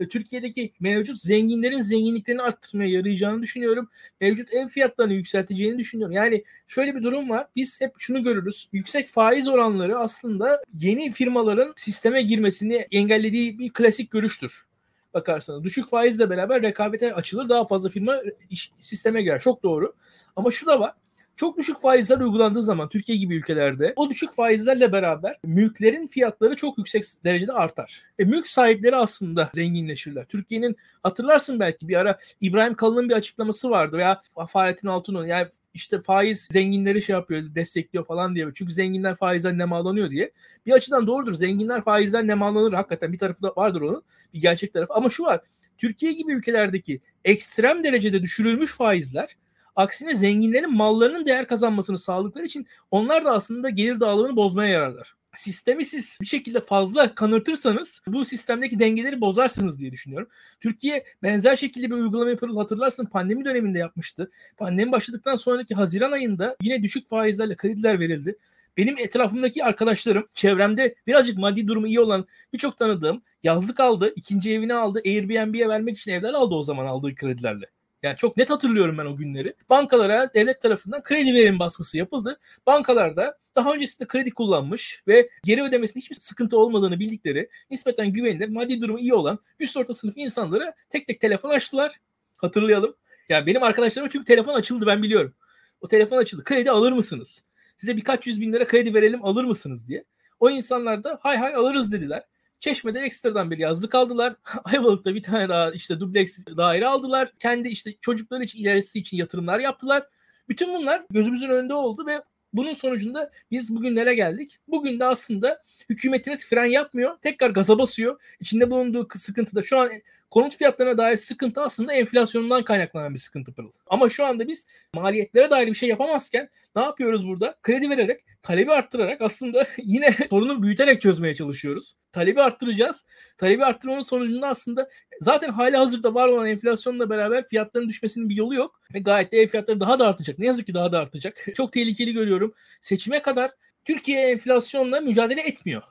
[0.10, 3.90] Türkiye'deki mevcut zenginlerin zenginliklerini arttırmaya yarayacağını düşünüyorum.
[4.22, 6.16] Mevcut ev fiyatlarını yükselteceğini düşünüyorum.
[6.16, 7.48] Yani şöyle bir durum var.
[7.56, 8.70] Biz hep şunu görürüz.
[8.74, 14.66] Yüksek faiz oranları aslında yeni firmaların sisteme girmesini engellediği bir klasik görüştür.
[15.14, 15.64] bakarsanız.
[15.64, 17.50] Düşük faizle beraber rekabete açılır.
[17.50, 19.42] Daha fazla firma iş, sisteme girer.
[19.42, 19.94] Çok doğru.
[20.36, 20.94] Ama şu da var.
[21.36, 26.78] Çok düşük faizler uygulandığı zaman Türkiye gibi ülkelerde o düşük faizlerle beraber mülklerin fiyatları çok
[26.78, 28.04] yüksek derecede artar.
[28.20, 30.26] E, mülk sahipleri aslında zenginleşirler.
[30.26, 36.02] Türkiye'nin hatırlarsın belki bir ara İbrahim Kalın'ın bir açıklaması vardı veya Fahrettin Altun'un yani işte
[36.02, 38.48] faiz zenginleri şey yapıyor destekliyor falan diye.
[38.56, 40.32] Çünkü zenginler faizden nemalanıyor diye.
[40.66, 41.34] Bir açıdan doğrudur.
[41.34, 42.74] Zenginler faizden nemalanır.
[42.74, 44.04] Hakikaten bir tarafı da vardır onun.
[44.34, 44.94] Bir gerçek tarafı.
[44.94, 45.42] Ama şu var.
[45.78, 49.36] Türkiye gibi ülkelerdeki ekstrem derecede düşürülmüş faizler
[49.76, 55.16] Aksine zenginlerin mallarının değer kazanmasını sağladıkları için onlar da aslında gelir dağılımını bozmaya yararlar.
[55.36, 60.28] Sistemi siz bir şekilde fazla kanırtırsanız bu sistemdeki dengeleri bozarsınız diye düşünüyorum.
[60.60, 64.32] Türkiye benzer şekilde bir uygulama yapılır hatırlarsın pandemi döneminde yapmıştı.
[64.58, 68.38] Pandemi başladıktan sonraki Haziran ayında yine düşük faizlerle krediler verildi.
[68.78, 74.74] Benim etrafımdaki arkadaşlarım, çevremde birazcık maddi durumu iyi olan birçok tanıdığım yazlık aldı, ikinci evini
[74.74, 77.66] aldı, Airbnb'ye vermek için evler aldı o zaman aldığı kredilerle.
[78.04, 79.54] Yani çok net hatırlıyorum ben o günleri.
[79.70, 82.40] Bankalara devlet tarafından kredi verim baskısı yapıldı.
[82.68, 88.82] Bankalarda daha öncesinde kredi kullanmış ve geri ödemesinde hiçbir sıkıntı olmadığını bildikleri nispeten güvenilir, maddi
[88.82, 92.00] durumu iyi olan üst orta sınıf insanlara tek tek telefon açtılar.
[92.38, 92.96] Hatırlayalım.
[93.30, 95.34] Yani benim arkadaşlarım çünkü telefon açıldı ben biliyorum.
[95.82, 96.44] O telefon açıldı.
[96.44, 97.44] Kredi alır mısınız?
[97.78, 100.04] Size birkaç yüz bin lira kredi verelim alır mısınız diye.
[100.40, 102.24] O insanlar da hay hay alırız dediler.
[102.62, 104.36] Çeşme'de ekstradan bir yazlık aldılar.
[104.64, 107.34] Ayvalık'ta bir tane daha işte dubleks daire aldılar.
[107.40, 110.08] Kendi işte çocukları için ilerisi için yatırımlar yaptılar.
[110.50, 112.22] Bütün bunlar gözümüzün önünde oldu ve
[112.54, 114.58] bunun sonucunda biz bugün nereye geldik?
[114.68, 117.18] Bugün de aslında hükümetimiz fren yapmıyor.
[117.18, 118.22] Tekrar gaza basıyor.
[118.40, 119.90] İçinde bulunduğu sıkıntı da şu an
[120.32, 123.72] konut fiyatlarına dair sıkıntı aslında enflasyondan kaynaklanan bir sıkıntı pırıl.
[123.88, 127.56] Ama şu anda biz maliyetlere dair bir şey yapamazken ne yapıyoruz burada?
[127.62, 131.96] Kredi vererek, talebi arttırarak aslında yine sorunu büyüterek çözmeye çalışıyoruz.
[132.12, 133.06] Talebi arttıracağız.
[133.38, 138.56] Talebi arttırmanın sonucunda aslında zaten hali hazırda var olan enflasyonla beraber fiyatların düşmesinin bir yolu
[138.56, 138.82] yok.
[138.94, 140.40] Ve gayet de ev fiyatları daha da artacak.
[140.40, 141.46] Ne yazık ki daha da artacak.
[141.56, 142.54] Çok tehlikeli görüyorum.
[142.82, 143.52] Seçime kadar
[143.86, 145.82] Türkiye enflasyonla mücadele etmiyor.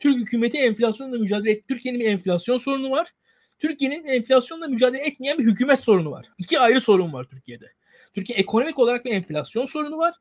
[0.00, 1.68] Türk hükümeti enflasyonla mücadele et.
[1.68, 3.12] Türkiye'nin bir enflasyon sorunu var.
[3.64, 6.26] Türkiye'nin enflasyonla mücadele etmeyen bir hükümet sorunu var.
[6.38, 7.72] İki ayrı sorun var Türkiye'de.
[8.14, 10.14] Türkiye ekonomik olarak bir enflasyon sorunu var.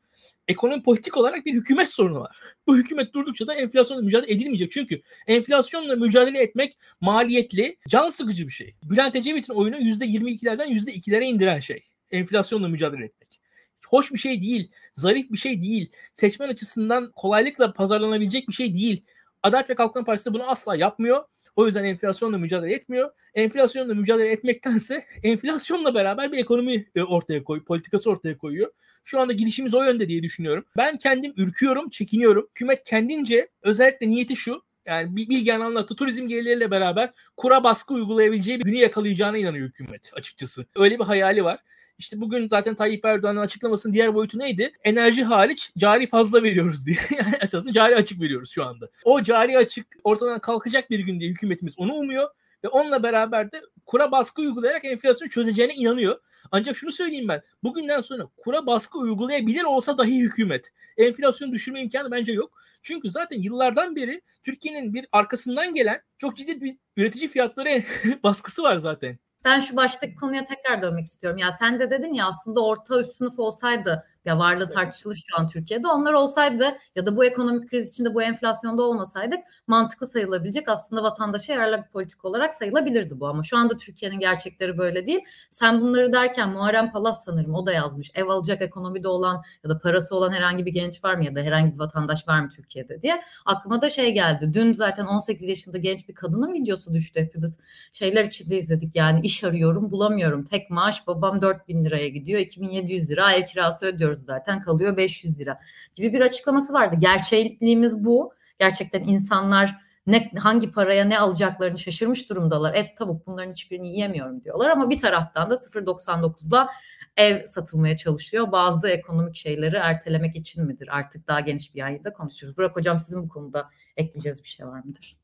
[0.48, 2.38] Ekonomi politik olarak bir hükümet sorunu var.
[2.68, 4.72] Bu hükümet durdukça da enflasyonla mücadele edilmeyecek.
[4.72, 8.76] Çünkü enflasyonla mücadele etmek maliyetli, can sıkıcı bir şey.
[8.84, 11.84] Bülent Ecevit'in oyunu %22'lerden %2'lere indiren şey.
[12.12, 13.40] Enflasyonla mücadele etmek.
[13.88, 15.92] Hoş bir şey değil, zarif bir şey değil.
[16.14, 19.04] Seçmen açısından kolaylıkla pazarlanabilecek bir şey değil.
[19.44, 21.24] Adalet ve Kalkınma Partisi bunu asla yapmıyor.
[21.56, 23.12] O yüzden enflasyonla mücadele etmiyor.
[23.36, 28.72] Enflasyonla mücadele etmektense enflasyonla beraber bir ekonomi e, ortaya koy, politikası ortaya koyuyor.
[29.04, 30.66] Şu anda gidişimiz o yönde diye düşünüyorum.
[30.78, 32.48] Ben kendim ürküyorum, çekiniyorum.
[32.50, 34.62] Hükümet kendince özellikle niyeti şu.
[34.86, 40.66] Yani Bilgehan anlattı turizm gelirleriyle beraber kura baskı uygulayabileceği bir günü yakalayacağına inanıyor hükümet açıkçası.
[40.76, 41.60] Öyle bir hayali var.
[41.98, 44.72] İşte bugün zaten Tayyip Erdoğan'ın açıklamasının diğer boyutu neydi?
[44.84, 46.98] Enerji hariç cari fazla veriyoruz diye.
[47.18, 48.90] yani esasında cari açık veriyoruz şu anda.
[49.04, 52.30] O cari açık ortadan kalkacak bir gün diye hükümetimiz onu umuyor
[52.64, 56.20] ve onunla beraber de kura baskı uygulayarak enflasyonu çözeceğine inanıyor.
[56.52, 57.42] Ancak şunu söyleyeyim ben.
[57.64, 62.52] Bugünden sonra kura baskı uygulayabilir olsa dahi hükümet enflasyonu düşürme imkanı bence yok.
[62.82, 67.84] Çünkü zaten yıllardan beri Türkiye'nin bir arkasından gelen çok ciddi bir üretici fiyatları
[68.24, 69.18] baskısı var zaten.
[69.46, 71.38] Ben şu baştaki konuya tekrar dönmek istiyorum.
[71.38, 75.48] Ya sen de dedin ya aslında orta üst sınıf olsaydı ya varlığı tartışılır şu an
[75.48, 75.88] Türkiye'de.
[75.88, 81.54] Onlar olsaydı ya da bu ekonomik kriz içinde bu enflasyonda olmasaydık mantıklı sayılabilecek aslında vatandaşa
[81.54, 83.28] yararlı bir politik olarak sayılabilirdi bu.
[83.28, 85.20] Ama şu anda Türkiye'nin gerçekleri böyle değil.
[85.50, 88.12] Sen bunları derken Muharrem Palas sanırım o da yazmış.
[88.16, 91.40] Ev alacak ekonomide olan ya da parası olan herhangi bir genç var mı ya da
[91.40, 93.22] herhangi bir vatandaş var mı Türkiye'de diye.
[93.46, 94.54] Aklıma da şey geldi.
[94.54, 97.58] Dün zaten 18 yaşında genç bir kadının videosu düştü hepimiz.
[97.92, 100.44] Şeyler içinde izledik yani iş arıyorum bulamıyorum.
[100.44, 102.40] Tek maaş babam 4000 liraya gidiyor.
[102.40, 105.60] 2700 lira ev kirası ödüyor ödüyoruz zaten kalıyor 500 lira
[105.96, 106.96] gibi bir açıklaması vardı.
[107.00, 108.34] Gerçekliğimiz bu.
[108.60, 109.76] Gerçekten insanlar
[110.08, 112.74] ne hangi paraya ne alacaklarını şaşırmış durumdalar.
[112.74, 116.70] Et tavuk bunların hiçbirini yiyemiyorum diyorlar ama bir taraftan da 0.99'la
[117.18, 118.52] ev satılmaya çalışıyor.
[118.52, 120.88] Bazı ekonomik şeyleri ertelemek için midir?
[120.92, 122.58] Artık daha geniş bir yayında konuşuyoruz.
[122.58, 125.18] Burak hocam sizin bu konuda ekleyeceğiz bir şey var mıdır?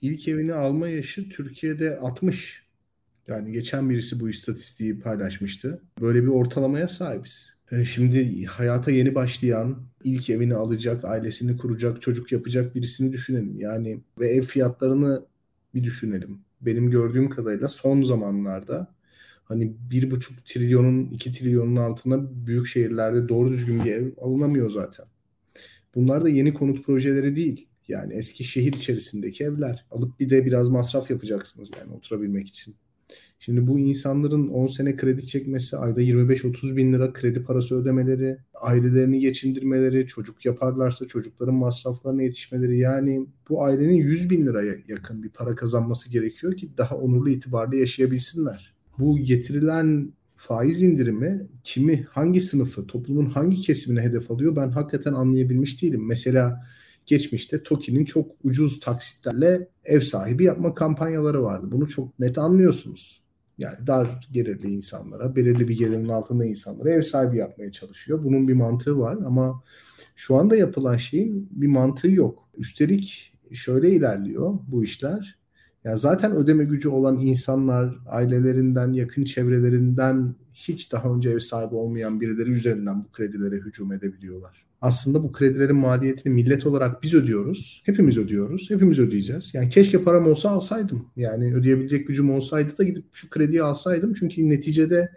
[0.00, 2.68] İlk evini alma yaşı Türkiye'de 60.
[3.28, 5.82] Yani geçen birisi bu istatistiği paylaşmıştı.
[6.00, 7.57] Böyle bir ortalamaya sahibiz.
[7.72, 13.58] Ee, şimdi hayata yeni başlayan, ilk evini alacak, ailesini kuracak, çocuk yapacak birisini düşünelim.
[13.58, 15.26] Yani ve ev fiyatlarını
[15.74, 16.40] bir düşünelim.
[16.60, 18.94] Benim gördüğüm kadarıyla son zamanlarda
[19.44, 25.06] hani bir buçuk trilyonun, iki trilyonun altına büyük şehirlerde doğru düzgün bir ev alınamıyor zaten.
[25.94, 27.68] Bunlar da yeni konut projeleri değil.
[27.88, 29.86] Yani eski şehir içerisindeki evler.
[29.90, 32.76] Alıp bir de biraz masraf yapacaksınız yani oturabilmek için.
[33.40, 39.20] Şimdi bu insanların 10 sene kredi çekmesi, ayda 25-30 bin lira kredi parası ödemeleri, ailelerini
[39.20, 45.54] geçindirmeleri, çocuk yaparlarsa çocukların masraflarına yetişmeleri yani bu ailenin 100 bin liraya yakın bir para
[45.54, 48.74] kazanması gerekiyor ki daha onurlu itibarlı yaşayabilsinler.
[48.98, 55.82] Bu getirilen faiz indirimi kimi, hangi sınıfı, toplumun hangi kesimine hedef alıyor ben hakikaten anlayabilmiş
[55.82, 56.06] değilim.
[56.06, 56.66] Mesela
[57.06, 61.66] geçmişte TOKİ'nin çok ucuz taksitlerle ev sahibi yapma kampanyaları vardı.
[61.70, 63.27] Bunu çok net anlıyorsunuz.
[63.58, 68.24] Yani dar gelirli insanlara, belirli bir gelirin altında insanlara ev sahibi yapmaya çalışıyor.
[68.24, 69.62] Bunun bir mantığı var ama
[70.16, 72.48] şu anda yapılan şeyin bir mantığı yok.
[72.56, 75.38] Üstelik şöyle ilerliyor bu işler.
[75.84, 82.20] Yani zaten ödeme gücü olan insanlar ailelerinden, yakın çevrelerinden hiç daha önce ev sahibi olmayan
[82.20, 87.82] birileri üzerinden bu kredilere hücum edebiliyorlar aslında bu kredilerin maliyetini millet olarak biz ödüyoruz.
[87.86, 88.70] Hepimiz ödüyoruz.
[88.70, 89.50] Hepimiz ödeyeceğiz.
[89.54, 91.06] Yani keşke param olsa alsaydım.
[91.16, 94.14] Yani ödeyebilecek gücüm olsaydı da gidip şu krediyi alsaydım.
[94.14, 95.12] Çünkü neticede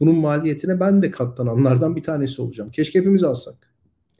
[0.00, 2.70] bunun maliyetine ben de katlananlardan bir tanesi olacağım.
[2.70, 3.70] Keşke hepimiz alsak.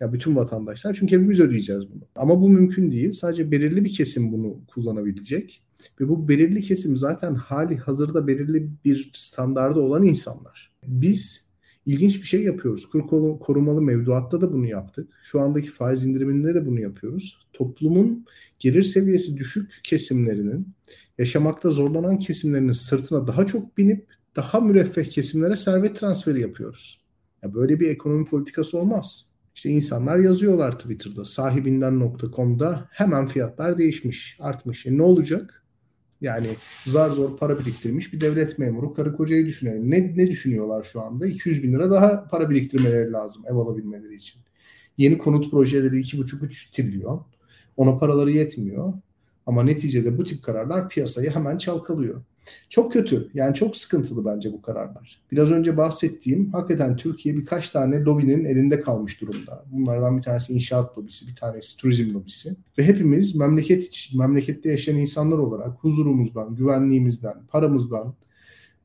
[0.01, 2.03] Ya bütün vatandaşlar çünkü hepimiz ödeyeceğiz bunu.
[2.15, 3.13] Ama bu mümkün değil.
[3.13, 5.63] Sadece belirli bir kesim bunu kullanabilecek.
[6.01, 10.73] Ve bu belirli kesim zaten hali hazırda belirli bir standarda olan insanlar.
[10.87, 11.50] Biz
[11.87, 12.87] ilginç bir şey yapıyoruz.
[12.87, 13.09] Kur
[13.41, 15.09] korumalı mevduatta da bunu yaptık.
[15.23, 17.39] Şu andaki faiz indiriminde de bunu yapıyoruz.
[17.53, 18.27] Toplumun
[18.59, 20.69] gelir seviyesi düşük kesimlerinin,
[21.19, 24.07] yaşamakta zorlanan kesimlerinin sırtına daha çok binip
[24.37, 27.01] daha müreffeh kesimlere servet transferi yapıyoruz.
[27.43, 29.27] Ya böyle bir ekonomi politikası olmaz.
[29.55, 34.87] İşte insanlar yazıyorlar Twitter'da sahibinden.com'da hemen fiyatlar değişmiş, artmış.
[34.87, 35.60] E ne olacak?
[36.21, 36.49] Yani
[36.87, 39.77] zar zor para biriktirmiş bir devlet memuru karı kocayı düşünüyor.
[39.79, 41.27] Ne, ne düşünüyorlar şu anda?
[41.27, 44.41] 200 bin lira daha para biriktirmeleri lazım ev alabilmeleri için.
[44.99, 47.27] Yeni konut projeleri 2,5-3 trilyon.
[47.77, 48.93] Ona paraları yetmiyor.
[49.47, 52.23] Ama neticede bu tip kararlar piyasayı hemen çalkalıyor.
[52.69, 53.31] Çok kötü.
[53.35, 55.21] Yani çok sıkıntılı bence bu kararlar.
[55.33, 59.65] Biraz önce bahsettiğim hakikaten Türkiye birkaç tane lobinin elinde kalmış durumda.
[59.73, 62.57] Bunlardan bir tanesi inşaat lobisi, bir tanesi turizm lobisi.
[62.79, 68.15] Ve hepimiz memleket için, memlekette yaşayan insanlar olarak huzurumuzdan, güvenliğimizden, paramızdan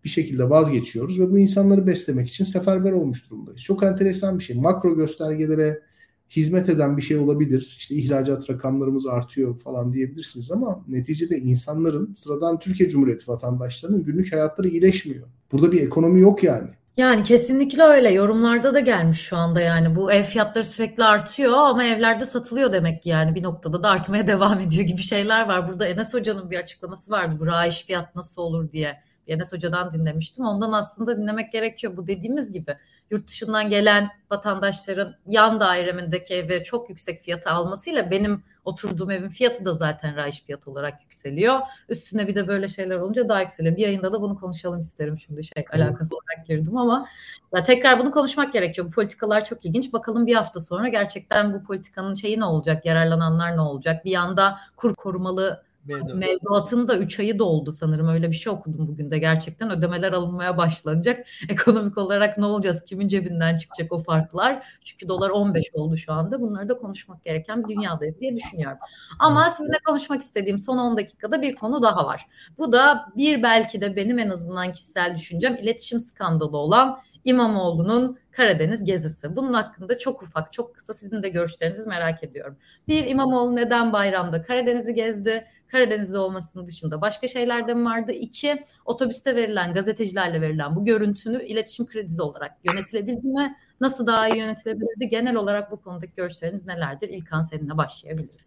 [0.03, 3.62] bir şekilde vazgeçiyoruz ve bu insanları beslemek için seferber olmuş durumdayız.
[3.62, 4.56] Çok enteresan bir şey.
[4.56, 5.82] Makro göstergelere
[6.30, 7.76] hizmet eden bir şey olabilir.
[7.78, 14.67] İşte ihracat rakamlarımız artıyor falan diyebilirsiniz ama neticede insanların sıradan Türkiye Cumhuriyeti vatandaşlarının günlük hayatları
[14.67, 15.28] iyileşmiyor.
[15.51, 16.69] Burada bir ekonomi yok yani.
[16.97, 18.11] Yani kesinlikle öyle.
[18.11, 19.95] Yorumlarda da gelmiş şu anda yani.
[19.95, 23.36] Bu ev fiyatları sürekli artıyor ama evlerde satılıyor demek ki yani.
[23.36, 25.69] Bir noktada da artmaya devam ediyor gibi şeyler var.
[25.69, 27.36] Burada Enes Hoca'nın bir açıklaması vardı.
[27.39, 28.97] Bu raiş fiyat nasıl olur diye.
[29.28, 30.45] Enes Hoca'dan dinlemiştim.
[30.45, 31.97] Ondan aslında dinlemek gerekiyor.
[31.97, 32.78] Bu dediğimiz gibi
[33.12, 39.66] yurt dışından gelen vatandaşların yan dairemindeki evi çok yüksek fiyata almasıyla benim oturduğum evin fiyatı
[39.66, 41.60] da zaten raiş fiyat olarak yükseliyor.
[41.89, 43.76] Üstüne bir de böyle şeyler olunca daha yükseliyor.
[43.76, 47.08] Bir yayında da bunu konuşalım isterim şimdi şey alakası olarak girdim ama
[47.56, 48.88] ya tekrar bunu konuşmak gerekiyor.
[48.88, 49.93] Bu politikalar çok ilginç.
[49.93, 52.86] Bakalım bir hafta sonra gerçekten bu politikanın şeyi ne olacak?
[52.86, 54.06] Yararlananlar ne olacak?
[54.06, 56.15] Bir yanda kur korumalı Mevduat.
[56.15, 58.07] Mevduatın da 3 ayı doldu sanırım.
[58.07, 59.19] Öyle bir şey okudum bugün de.
[59.19, 61.27] Gerçekten ödemeler alınmaya başlanacak.
[61.49, 62.83] Ekonomik olarak ne olacağız?
[62.86, 64.67] Kimin cebinden çıkacak o farklar?
[64.83, 66.41] Çünkü dolar 15 oldu şu anda.
[66.41, 68.77] Bunları da konuşmak gereken bir dünyadayız diye düşünüyorum.
[69.19, 72.27] Ama sizinle konuşmak istediğim son 10 dakikada bir konu daha var.
[72.57, 78.83] Bu da bir belki de benim en azından kişisel düşüncem iletişim skandalı olan İmamoğlu'nun Karadeniz
[78.83, 79.36] gezisi.
[79.36, 82.57] Bunun hakkında çok ufak, çok kısa sizin de görüşlerinizi merak ediyorum.
[82.88, 85.45] Bir İmamoğlu neden bayramda Karadeniz'i gezdi?
[85.67, 88.11] Karadeniz'de olmasının dışında başka şeyler de mi vardı?
[88.11, 93.55] İki, otobüste verilen, gazetecilerle verilen bu görüntünü iletişim kredisi olarak yönetilebildi mi?
[93.81, 95.09] Nasıl daha iyi yönetilebilirdi?
[95.09, 97.09] Genel olarak bu konudaki görüşleriniz nelerdir?
[97.09, 98.41] İlkan seninle başlayabiliriz.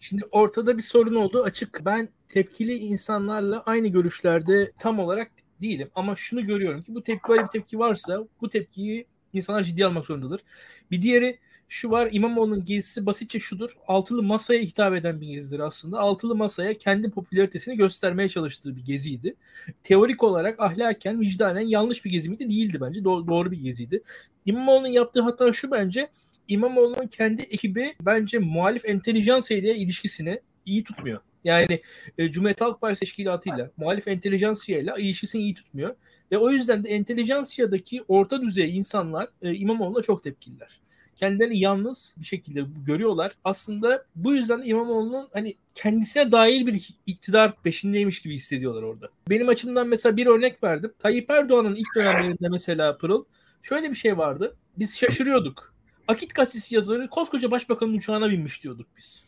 [0.00, 1.80] Şimdi ortada bir sorun oldu açık.
[1.84, 5.30] Ben tepkili insanlarla aynı görüşlerde tam olarak
[5.64, 9.86] değilim ama şunu görüyorum ki bu tepki böyle bir tepki varsa bu tepkiyi insanlar ciddi
[9.86, 10.40] almak zorundadır.
[10.90, 11.38] Bir diğeri
[11.68, 13.76] şu var İmamoğlu'nun gezisi basitçe şudur.
[13.86, 15.98] Altılı masaya hitap eden bir gezidir aslında.
[15.98, 19.34] Altılı masaya kendi popülaritesini göstermeye çalıştığı bir geziydi.
[19.82, 22.50] Teorik olarak ahlaken, vicdanen yanlış bir gezi miydi?
[22.50, 23.00] Değildi bence.
[23.00, 24.02] Do- doğru bir geziydi.
[24.46, 26.10] İmamoğlu'nun yaptığı hata şu bence.
[26.48, 31.20] İmamoğlu'nun kendi ekibi bence muhalif entelijansiya ile ilişkisini iyi tutmuyor.
[31.44, 31.82] Yani
[32.18, 35.94] e, Cumhuriyet Halk Partisi teşkilatıyla, muhalif entelijansiyayla ilişkisini iyi tutmuyor.
[36.32, 40.80] Ve o yüzden de entelijansiyadaki orta düzey insanlar e, İmamoğlu'na çok tepkililer.
[41.16, 43.32] Kendilerini yalnız bir şekilde görüyorlar.
[43.44, 49.08] Aslında bu yüzden İmamoğlu'nun hani kendisine dahil bir iktidar peşindeymiş gibi hissediyorlar orada.
[49.30, 50.92] Benim açımdan mesela bir örnek verdim.
[50.98, 53.24] Tayyip Erdoğan'ın ilk dönemlerinde mesela Pırıl
[53.62, 54.56] şöyle bir şey vardı.
[54.78, 55.74] Biz şaşırıyorduk.
[56.08, 59.24] Akit gazetesi yazarı koskoca başbakanın uçağına binmiş diyorduk biz.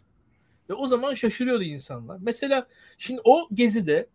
[0.70, 2.18] Ve o zaman şaşırıyordu insanlar.
[2.20, 2.66] Mesela
[2.98, 4.06] şimdi o gezide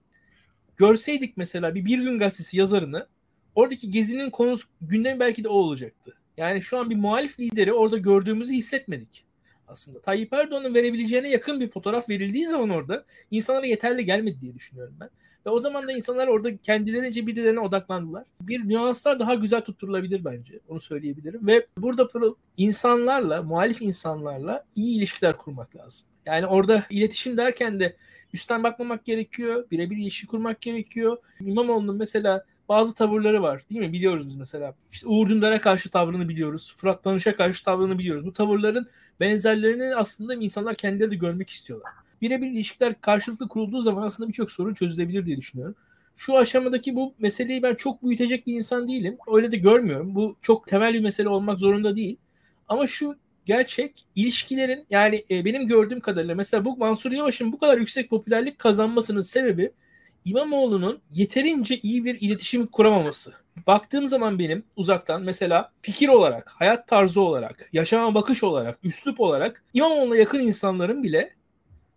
[0.78, 3.08] görseydik mesela bir Bir Gün Gazetesi yazarını
[3.56, 6.18] oradaki gezinin konusu gündem belki de o olacaktı.
[6.38, 9.26] Yani şu an bir muhalif lideri orada gördüğümüzü hissetmedik
[9.68, 10.02] aslında.
[10.02, 15.10] Tayyip Erdoğan'ın verebileceğine yakın bir fotoğraf verildiği zaman orada insanlara yeterli gelmedi diye düşünüyorum ben.
[15.46, 18.26] Ve o zaman da insanlar orada kendilerince birilerine odaklandılar.
[18.42, 20.60] Bir nüanslar daha güzel tutturulabilir bence.
[20.68, 21.48] Onu söyleyebilirim.
[21.48, 26.08] Ve burada Pırıl insanlarla, muhalif insanlarla iyi ilişkiler kurmak lazım.
[26.26, 27.96] Yani orada iletişim derken de
[28.34, 29.66] üstten bakmamak gerekiyor.
[29.72, 31.18] Birebir ilişki kurmak gerekiyor.
[31.40, 33.94] İmamoğlu'nun mesela bazı tavırları var değil mi?
[33.94, 34.76] Biliyoruz biz mesela.
[34.92, 36.76] İşte Uğur Dündar'a karşı tavrını biliyoruz.
[36.78, 38.26] Fırat Danış'a karşı tavrını biliyoruz.
[38.26, 38.88] Bu tavırların
[39.20, 41.92] benzerlerini aslında insanlar kendileri de görmek istiyorlar.
[42.22, 45.76] Birebir ilişkiler karşılıklı kurulduğu zaman aslında birçok sorun çözülebilir diye düşünüyorum.
[46.16, 49.18] Şu aşamadaki bu meseleyi ben çok büyütecek bir insan değilim.
[49.34, 50.16] Öyle de görmüyorum.
[50.16, 52.18] Bu çok temel bir mesele olmak zorunda değil.
[52.68, 53.16] Ama şu
[53.46, 58.60] gerçek ilişkilerin yani e, benim gördüğüm kadarıyla mesela bu Mansur Yavaş'ın bu kadar yüksek popülerlik
[58.60, 59.72] kazanmasının sebebi
[60.26, 63.34] İmamoğlu'nun yeterince iyi bir iletişim kuramaması.
[63.68, 69.64] Baktığım zaman benim uzaktan mesela fikir olarak, hayat tarzı olarak, yaşama bakış olarak, üslup olarak
[69.74, 71.34] İmamoğlu'na yakın insanların bile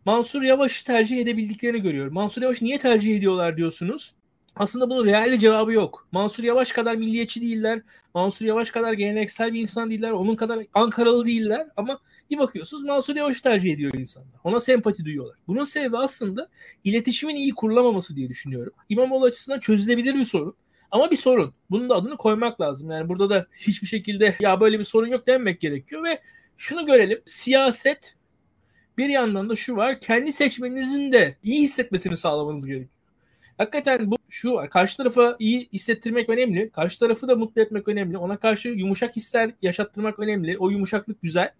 [0.04, 2.14] Mansur Yavaş'ı tercih edebildiklerini görüyorum.
[2.14, 4.14] Mansur Yavaş niye tercih ediyorlar diyorsunuz?
[4.56, 6.08] Aslında bunun real cevabı yok.
[6.12, 7.82] Mansur Yavaş kadar milliyetçi değiller.
[8.14, 10.10] Mansur Yavaş kadar geleneksel bir insan değiller.
[10.10, 11.68] Onun kadar Ankaralı değiller.
[11.76, 11.98] Ama
[12.30, 14.40] bir bakıyorsunuz Mansur Yavaş'ı tercih ediyor insanlar.
[14.44, 15.36] Ona sempati duyuyorlar.
[15.48, 16.48] Bunun sebebi aslında
[16.84, 18.72] iletişimin iyi kurulamaması diye düşünüyorum.
[18.88, 20.54] İmamoğlu açısından çözülebilir bir sorun.
[20.90, 21.54] Ama bir sorun.
[21.70, 22.90] Bunun da adını koymak lazım.
[22.90, 26.20] Yani burada da hiçbir şekilde ya böyle bir sorun yok demek gerekiyor ve
[26.56, 27.22] şunu görelim.
[27.24, 28.16] Siyaset
[28.98, 30.00] bir yandan da şu var.
[30.00, 32.90] Kendi seçmeninizin de iyi hissetmesini sağlamanız gerekiyor.
[33.58, 34.70] Hakikaten bu şu var.
[34.70, 36.70] Karşı tarafa iyi hissettirmek önemli.
[36.70, 38.18] Karşı tarafı da mutlu etmek önemli.
[38.18, 40.58] Ona karşı yumuşak hisler yaşattırmak önemli.
[40.58, 41.52] O yumuşaklık güzel.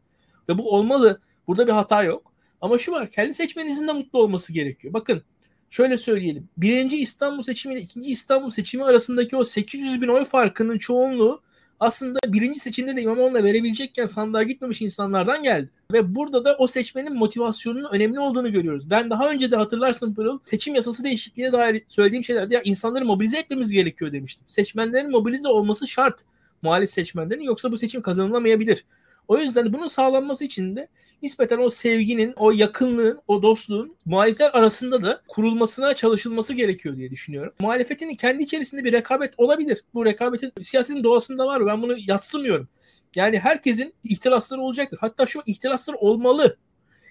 [0.49, 1.21] Ve bu olmalı.
[1.47, 2.33] Burada bir hata yok.
[2.61, 3.11] Ama şu var.
[3.11, 4.95] Kendi seçmeninizin de mutlu olması gerekiyor.
[4.95, 5.23] Bakın
[5.71, 6.49] şöyle söyleyelim.
[6.57, 11.43] Birinci İstanbul seçimi ile ikinci İstanbul seçimi arasındaki o 800 bin oy farkının çoğunluğu
[11.81, 15.71] aslında birinci seçimde de İmamoğlu'na verebilecekken sandığa gitmemiş insanlardan geldi.
[15.93, 18.91] Ve burada da o seçmenin motivasyonunun önemli olduğunu görüyoruz.
[18.91, 23.39] Ben daha önce de hatırlarsın Pırıl seçim yasası değişikliğine dair söylediğim şeylerde ya insanları mobilize
[23.39, 24.45] etmemiz gerekiyor demiştim.
[24.47, 26.21] Seçmenlerin mobilize olması şart
[26.63, 28.85] muhalif seçmenlerin yoksa bu seçim kazanılamayabilir.
[29.29, 30.89] O yüzden bunun sağlanması için de
[31.23, 37.53] nispeten o sevginin, o yakınlığın, o dostluğun muhalifler arasında da kurulmasına çalışılması gerekiyor diye düşünüyorum.
[37.61, 39.85] Muhalefetin kendi içerisinde bir rekabet olabilir.
[39.95, 41.67] Bu rekabetin siyasetin doğasında var.
[41.67, 42.69] Ben bunu yatsımıyorum.
[43.17, 44.99] Yani herkesin ihtirasları olacaktır.
[45.01, 46.57] Hatta şu ihtirasları olmalı.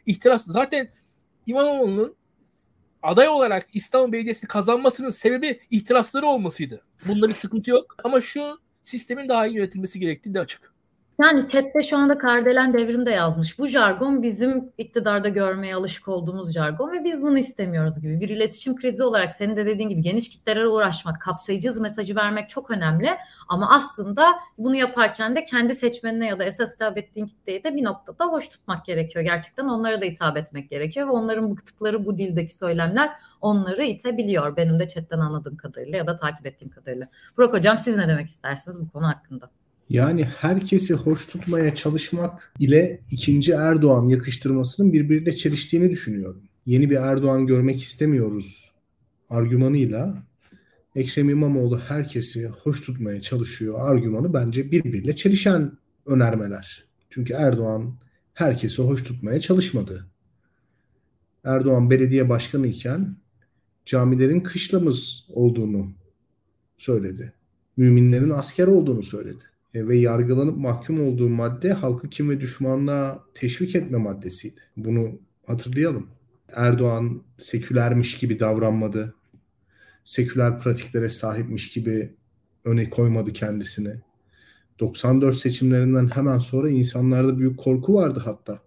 [0.05, 0.89] İhtiras zaten
[1.45, 2.15] İmamoğlu'nun
[3.03, 6.81] aday olarak İstanbul Belediyesi kazanmasının sebebi ihtirasları olmasıydı.
[7.05, 7.95] Bunda bir sıkıntı yok.
[8.03, 10.72] Ama şu sistemin daha iyi yönetilmesi gerektiği de açık.
[11.19, 13.59] Yani chatte şu anda Kardelen Devrim de yazmış.
[13.59, 18.19] Bu jargon bizim iktidarda görmeye alışık olduğumuz jargon ve biz bunu istemiyoruz gibi.
[18.19, 22.71] Bir iletişim krizi olarak senin de dediğin gibi geniş kitlelere uğraşmak, kapsayıcı mesajı vermek çok
[22.71, 23.09] önemli.
[23.49, 27.83] Ama aslında bunu yaparken de kendi seçmenine ya da esas hitap ettiğin kitleyi de bir
[27.83, 29.25] noktada hoş tutmak gerekiyor.
[29.25, 33.11] Gerçekten onlara da hitap etmek gerekiyor ve onların bıktıkları bu dildeki söylemler
[33.41, 34.57] onları itebiliyor.
[34.57, 37.07] Benim de chatten anladığım kadarıyla ya da takip ettiğim kadarıyla.
[37.37, 39.49] Burak Hocam siz ne demek istersiniz bu konu hakkında?
[39.89, 46.41] Yani herkesi hoş tutmaya çalışmak ile ikinci Erdoğan yakıştırmasının birbiriyle çeliştiğini düşünüyorum.
[46.65, 48.71] Yeni bir Erdoğan görmek istemiyoruz
[49.29, 50.23] argümanıyla
[50.95, 55.71] Ekrem İmamoğlu herkesi hoş tutmaya çalışıyor argümanı bence birbiriyle çelişen
[56.05, 56.85] önermeler.
[57.09, 57.97] Çünkü Erdoğan
[58.33, 60.07] herkesi hoş tutmaya çalışmadı.
[61.43, 63.15] Erdoğan belediye başkanı iken
[63.85, 65.91] camilerin kışlamız olduğunu
[66.77, 67.33] söyledi.
[67.77, 69.43] Müminlerin asker olduğunu söyledi.
[69.73, 74.59] E, ve yargılanıp mahkum olduğu madde halkı kim ve düşmanlığa teşvik etme maddesiydi.
[74.77, 76.07] Bunu hatırlayalım.
[76.55, 79.15] Erdoğan sekülermiş gibi davranmadı.
[80.05, 82.13] Seküler pratiklere sahipmiş gibi
[82.65, 83.93] öne koymadı kendisini.
[84.79, 88.59] 94 seçimlerinden hemen sonra insanlarda büyük korku vardı hatta.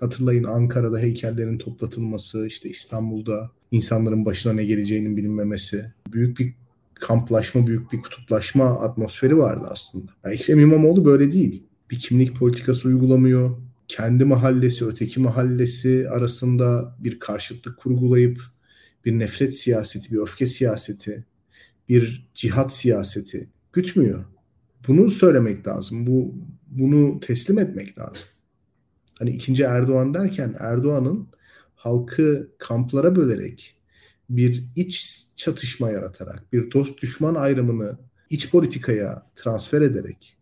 [0.00, 5.92] Hatırlayın Ankara'da heykellerin toplatılması, işte İstanbul'da insanların başına ne geleceğinin bilinmemesi.
[6.12, 6.54] Büyük bir
[7.00, 10.12] kamplaşma, büyük bir kutuplaşma atmosferi vardı aslında.
[10.24, 11.64] Yani Ekrem İmamoğlu böyle değil.
[11.90, 13.56] Bir kimlik politikası uygulamıyor.
[13.88, 18.42] Kendi mahallesi, öteki mahallesi arasında bir karşıtlık kurgulayıp
[19.04, 21.24] bir nefret siyaseti, bir öfke siyaseti,
[21.88, 24.24] bir cihat siyaseti gütmüyor.
[24.88, 26.06] Bunu söylemek lazım.
[26.06, 26.34] Bu
[26.66, 28.26] bunu teslim etmek lazım.
[29.18, 31.28] Hani ikinci Erdoğan derken Erdoğan'ın
[31.74, 33.76] halkı kamplara bölerek
[34.30, 37.98] bir iç çatışma yaratarak, bir dost düşman ayrımını
[38.30, 40.36] iç politikaya transfer ederek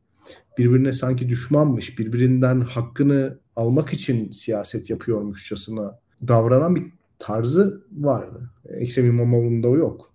[0.59, 6.87] birbirine sanki düşmanmış, birbirinden hakkını almak için siyaset yapıyormuşçasına davranan bir
[7.19, 8.51] tarzı vardı.
[8.69, 10.13] Ekrem İmamoğlu'nda o yok.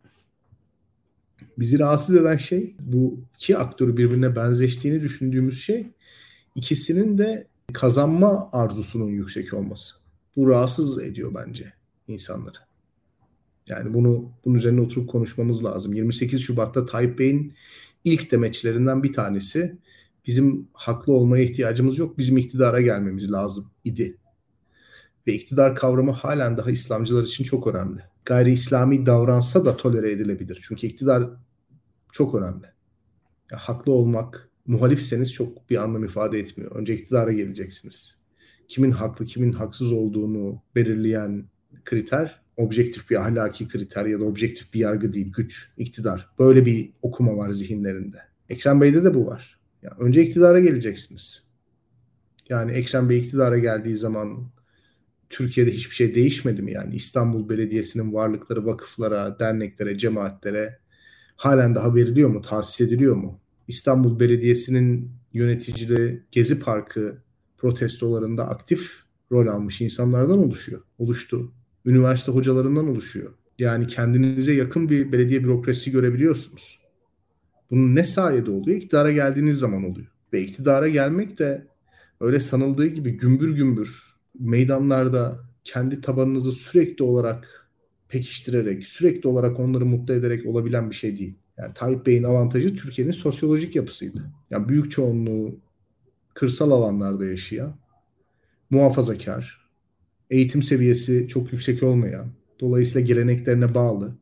[1.59, 5.87] Bizi rahatsız eden şey bu iki aktörü birbirine benzeştiğini düşündüğümüz şey
[6.55, 9.95] ikisinin de kazanma arzusunun yüksek olması.
[10.35, 11.73] Bu rahatsız ediyor bence
[12.07, 12.62] insanları.
[13.67, 15.93] Yani bunu bunun üzerine oturup konuşmamız lazım.
[15.93, 17.53] 28 Şubat'ta Tayyip Bey'in
[18.03, 19.77] ilk demeçlerinden bir tanesi
[20.25, 22.17] bizim haklı olmaya ihtiyacımız yok.
[22.17, 24.17] Bizim iktidara gelmemiz lazım idi.
[25.27, 28.01] Ve iktidar kavramı halen daha İslamcılar için çok önemli.
[28.25, 30.59] Gayri İslami davransa da tolere edilebilir.
[30.67, 31.29] Çünkü iktidar
[32.11, 32.65] çok önemli.
[33.51, 36.71] Ya, haklı olmak, muhalifseniz çok bir anlam ifade etmiyor.
[36.71, 38.15] Önce iktidara geleceksiniz.
[38.67, 41.45] Kimin haklı, kimin haksız olduğunu belirleyen
[41.85, 46.29] kriter objektif bir ahlaki kriter ya da objektif bir yargı değil, güç, iktidar.
[46.39, 48.17] Böyle bir okuma var zihinlerinde.
[48.49, 49.59] Ekrem Bey'de de bu var.
[49.81, 51.43] Yani önce iktidara geleceksiniz.
[52.49, 54.51] Yani Ekrem Bey iktidara geldiği zaman
[55.29, 56.71] Türkiye'de hiçbir şey değişmedi mi?
[56.71, 60.79] Yani İstanbul Belediyesi'nin varlıkları vakıflara, derneklere, cemaatlere
[61.35, 63.39] halen daha veriliyor mu, tahsis ediliyor mu?
[63.67, 67.17] İstanbul Belediyesi'nin yöneticileri Gezi Parkı
[67.57, 70.81] protestolarında aktif rol almış insanlardan oluşuyor.
[70.97, 71.53] Oluştu.
[71.85, 73.31] Üniversite hocalarından oluşuyor.
[73.59, 76.79] Yani kendinize yakın bir belediye bürokrasisi görebiliyorsunuz.
[77.71, 78.77] Bunun ne sayede oluyor?
[78.77, 80.07] İktidara geldiğiniz zaman oluyor.
[80.33, 81.67] Ve iktidara gelmek de
[82.21, 87.69] öyle sanıldığı gibi gümbür gümbür meydanlarda kendi tabanınızı sürekli olarak
[88.09, 91.35] pekiştirerek, sürekli olarak onları mutlu ederek olabilen bir şey değil.
[91.57, 94.23] Yani Tayyip Bey'in avantajı Türkiye'nin sosyolojik yapısıydı.
[94.49, 95.59] Yani büyük çoğunluğu
[96.33, 97.75] kırsal alanlarda yaşayan,
[98.69, 99.62] muhafazakar,
[100.33, 102.27] eğitim seviyesi çok yüksek olmayan,
[102.59, 104.17] dolayısıyla geleneklerine bağlı,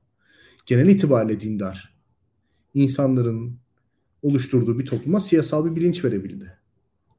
[0.65, 1.95] genel itibariyle dindar
[2.73, 3.59] insanların
[4.21, 6.57] oluşturduğu bir topluma siyasal bir bilinç verebildi.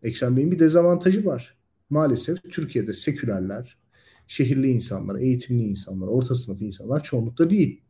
[0.02, 1.56] Ekrem Bey'in bir dezavantajı var.
[1.90, 3.78] Maalesef Türkiye'de sekülerler,
[4.26, 7.80] şehirli insanlar, eğitimli insanlar, orta sınıf insanlar çoğunlukta değil.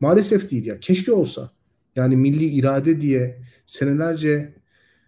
[0.00, 0.80] Maalesef değil ya.
[0.80, 1.50] Keşke olsa.
[1.96, 4.54] Yani milli irade diye senelerce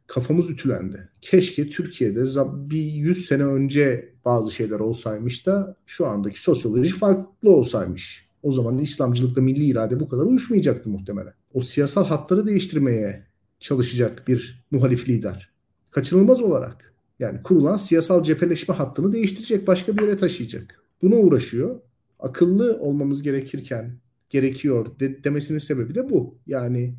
[0.09, 1.09] kafamız ütülendi.
[1.22, 2.24] Keşke Türkiye'de
[2.70, 8.28] bir 100 sene önce bazı şeyler olsaymış da şu andaki sosyoloji farklı olsaymış.
[8.42, 11.32] O zaman İslamcılıkla milli irade bu kadar uyuşmayacaktı muhtemelen.
[11.54, 13.26] O siyasal hatları değiştirmeye
[13.61, 15.50] çalışacak bir muhalif lider.
[15.90, 16.94] Kaçınılmaz olarak.
[17.18, 20.82] Yani kurulan siyasal cepheleşme hattını değiştirecek, başka bir yere taşıyacak.
[21.02, 21.80] Buna uğraşıyor.
[22.18, 23.98] Akıllı olmamız gerekirken
[24.30, 26.38] gerekiyor de, demesinin sebebi de bu.
[26.46, 26.94] Yani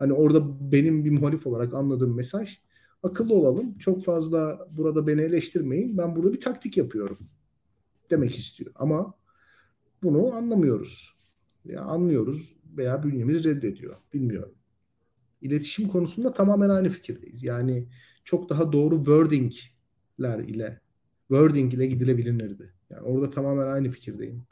[0.00, 2.58] hani orada benim bir muhalif olarak anladığım mesaj
[3.02, 3.78] akıllı olalım.
[3.78, 5.98] Çok fazla burada beni eleştirmeyin.
[5.98, 7.18] Ben burada bir taktik yapıyorum
[8.10, 8.72] demek istiyor.
[8.74, 9.14] Ama
[10.02, 11.14] bunu anlamıyoruz.
[11.64, 13.96] Ya anlıyoruz veya bünyemiz reddediyor.
[14.14, 14.54] Bilmiyorum.
[15.40, 17.42] İletişim konusunda tamamen aynı fikirdeyiz.
[17.42, 17.88] Yani
[18.24, 20.80] çok daha doğru wordingler ile
[21.28, 22.74] wording ile gidilebilirdi.
[22.90, 24.46] Yani orada tamamen aynı fikirdeyim.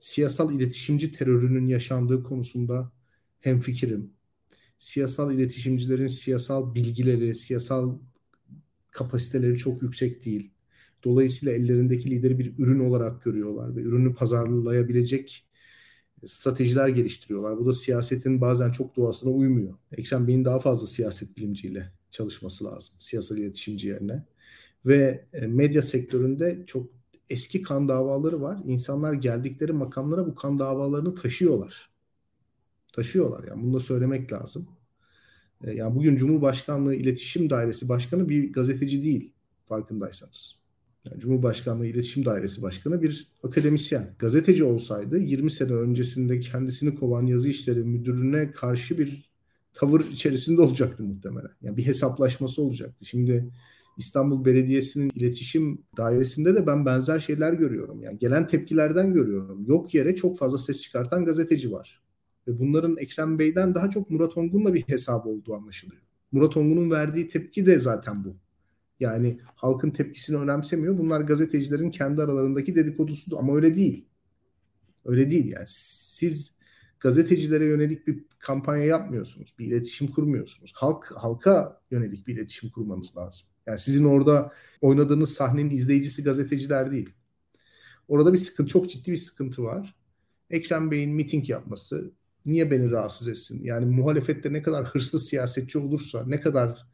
[0.00, 2.92] Siyasal iletişimci terörünün yaşandığı konusunda
[3.40, 4.12] hem fikrim.
[4.78, 7.98] Siyasal iletişimcilerin siyasal bilgileri, siyasal
[8.90, 10.50] kapasiteleri çok yüksek değil.
[11.04, 15.46] Dolayısıyla ellerindeki lideri bir ürün olarak görüyorlar ve ürünü pazarlayabilecek
[16.26, 17.58] stratejiler geliştiriyorlar.
[17.58, 19.74] Bu da siyasetin bazen çok doğasına uymuyor.
[19.92, 22.94] Ekrem Bey'in daha fazla siyaset bilimciyle çalışması lazım.
[22.98, 24.24] Siyasal iletişimci yerine.
[24.86, 26.90] Ve e, medya sektöründe çok
[27.30, 28.58] eski kan davaları var.
[28.64, 31.93] İnsanlar geldikleri makamlara bu kan davalarını taşıyorlar.
[32.94, 34.68] Taşıyorlar yani bunu da söylemek lazım.
[35.64, 39.32] E, yani bugün Cumhurbaşkanlığı İletişim Dairesi Başkanı bir gazeteci değil
[39.66, 40.56] farkındaysanız.
[41.04, 44.14] Yani Cumhurbaşkanlığı İletişim Dairesi Başkanı bir akademisyen.
[44.18, 49.30] Gazeteci olsaydı 20 sene öncesinde kendisini kovan yazı işleri müdürüne karşı bir
[49.72, 51.50] tavır içerisinde olacaktı muhtemelen.
[51.62, 53.04] Yani bir hesaplaşması olacaktı.
[53.04, 53.50] Şimdi
[53.96, 58.02] İstanbul Belediyesi'nin iletişim dairesinde de ben benzer şeyler görüyorum.
[58.02, 59.64] Yani gelen tepkilerden görüyorum.
[59.66, 62.03] Yok yere çok fazla ses çıkartan gazeteci var.
[62.48, 66.02] Ve bunların Ekrem Bey'den daha çok Murat Ongun'la bir hesap olduğu anlaşılıyor.
[66.32, 68.36] Murat Ongun'un verdiği tepki de zaten bu.
[69.00, 70.98] Yani halkın tepkisini önemsemiyor.
[70.98, 74.08] Bunlar gazetecilerin kendi aralarındaki dedikodusu ama öyle değil.
[75.04, 75.64] Öyle değil yani.
[75.68, 76.54] Siz
[77.00, 79.54] gazetecilere yönelik bir kampanya yapmıyorsunuz.
[79.58, 80.72] Bir iletişim kurmuyorsunuz.
[80.74, 83.46] Halk halka yönelik bir iletişim kurmanız lazım.
[83.66, 87.10] Yani sizin orada oynadığınız sahnenin izleyicisi gazeteciler değil.
[88.08, 89.96] Orada bir sıkıntı, çok ciddi bir sıkıntı var.
[90.50, 92.12] Ekrem Bey'in miting yapması
[92.46, 93.64] niye beni rahatsız etsin?
[93.64, 96.86] Yani muhalefette ne kadar hırslı siyasetçi olursa, ne kadar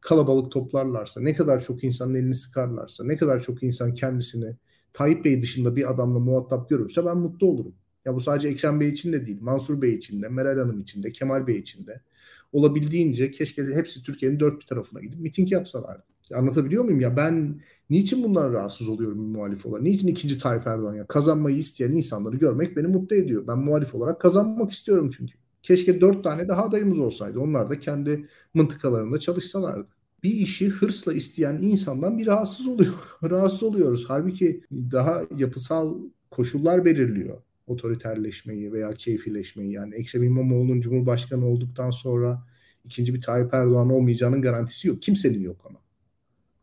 [0.00, 4.56] kalabalık toplarlarsa, ne kadar çok insanın elini sıkarlarsa, ne kadar çok insan kendisini
[4.92, 7.74] Tayyip Bey dışında bir adamla muhatap görürse ben mutlu olurum.
[8.04, 9.38] Ya bu sadece Ekrem Bey için de değil.
[9.40, 12.00] Mansur Bey için de, Meral Hanım için de, Kemal Bey için de.
[12.52, 16.15] Olabildiğince keşke hepsi Türkiye'nin dört bir tarafına gidip miting yapsalardı.
[16.34, 17.16] Anlatabiliyor muyum ya?
[17.16, 17.60] Ben
[17.90, 19.82] niçin bundan rahatsız oluyorum muhalif olarak?
[19.82, 21.06] Niçin ikinci Tayyip Erdoğan ya?
[21.06, 23.46] Kazanmayı isteyen insanları görmek beni mutlu ediyor.
[23.46, 25.34] Ben muhalif olarak kazanmak istiyorum çünkü.
[25.62, 27.40] Keşke dört tane daha adayımız olsaydı.
[27.40, 29.88] Onlar da kendi mıntıkalarında çalışsalardı.
[30.22, 32.94] Bir işi hırsla isteyen insandan bir rahatsız oluyor.
[33.30, 34.04] rahatsız oluyoruz.
[34.08, 35.94] Halbuki daha yapısal
[36.30, 39.72] koşullar belirliyor otoriterleşmeyi veya keyfileşmeyi.
[39.72, 42.42] Yani Ekrem İmamoğlu'nun Cumhurbaşkanı olduktan sonra
[42.84, 45.02] ikinci bir Tayyip Erdoğan olmayacağının garantisi yok.
[45.02, 45.85] Kimsenin yok ama.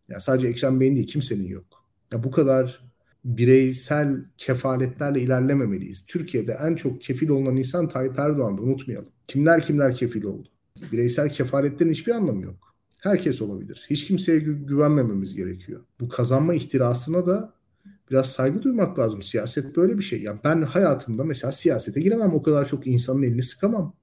[0.10, 1.66] Yani sadece Ekrem Bey'in değil kimsenin yok.
[2.12, 2.84] Ya bu kadar
[3.26, 6.06] bireysel kefaletlerle ilerlememeliyiz.
[6.06, 9.10] Türkiye'de en çok kefil olunan insan Tayyip Erdoğan'dı unutmayalım.
[9.28, 10.48] Kimler kimler kefil oldu.
[10.92, 12.76] Bireysel kefaletlerin hiçbir anlamı yok.
[13.00, 13.86] Herkes olabilir.
[13.90, 15.82] Hiç kimseye gü- güvenmememiz gerekiyor.
[16.00, 17.54] Bu kazanma ihtirasına da
[18.12, 19.22] biraz saygı duymak lazım.
[19.22, 20.22] Siyaset böyle bir şey.
[20.22, 22.34] Ya ben hayatımda mesela siyasete giremem.
[22.34, 23.96] O kadar çok insanın elini sıkamam.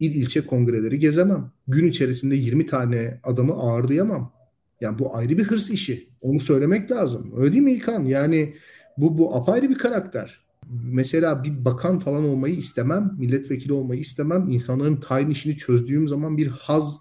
[0.00, 1.52] İl ilçe kongreleri gezemem.
[1.68, 4.32] Gün içerisinde 20 tane adamı ağırlayamam.
[4.80, 6.08] Yani bu ayrı bir hırs işi.
[6.20, 7.32] Onu söylemek lazım.
[7.36, 8.04] Öyle değil mi İlkan?
[8.04, 8.56] Yani
[8.96, 10.40] bu, bu apayrı bir karakter.
[10.84, 13.14] Mesela bir bakan falan olmayı istemem.
[13.18, 14.48] Milletvekili olmayı istemem.
[14.48, 17.00] İnsanların tayin işini çözdüğüm zaman bir haz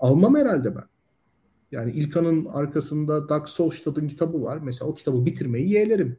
[0.00, 0.84] almam herhalde ben.
[1.72, 4.58] Yani İlkan'ın arkasında Dag Solstad'ın kitabı var.
[4.62, 6.16] Mesela o kitabı bitirmeyi yeğlerim.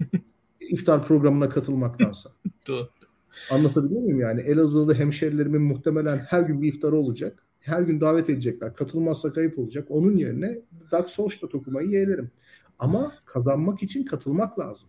[0.60, 2.30] İftar programına katılmaktansa.
[3.50, 4.40] Anlatabiliyor muyum yani?
[4.40, 7.46] Elazığ'da hemşerilerimin muhtemelen her gün bir iftarı olacak.
[7.64, 8.74] Her gün davet edecekler.
[8.74, 9.86] Katılmazsa kayıp olacak.
[9.90, 10.58] Onun yerine
[10.92, 12.30] Dag Solstad okumayı yeğlerim.
[12.78, 14.88] Ama kazanmak için katılmak lazım.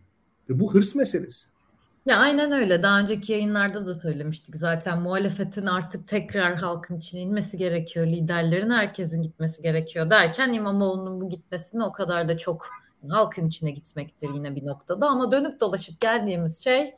[0.50, 1.48] Ve bu hırs meselesi.
[2.06, 2.84] Ya aynen öyle.
[2.84, 5.02] Daha önceki yayınlarda da söylemiştik zaten.
[5.02, 8.08] Muhalefetin artık tekrar halkın içine inmesi gerekiyor.
[8.08, 12.70] Liderlerin herkesin gitmesi gerekiyor derken İmamoğlu'nun bu gitmesini o kadar da çok
[13.10, 15.08] halkın içine gitmektir yine bir noktada.
[15.08, 16.96] Ama dönüp dolaşıp geldiğimiz şey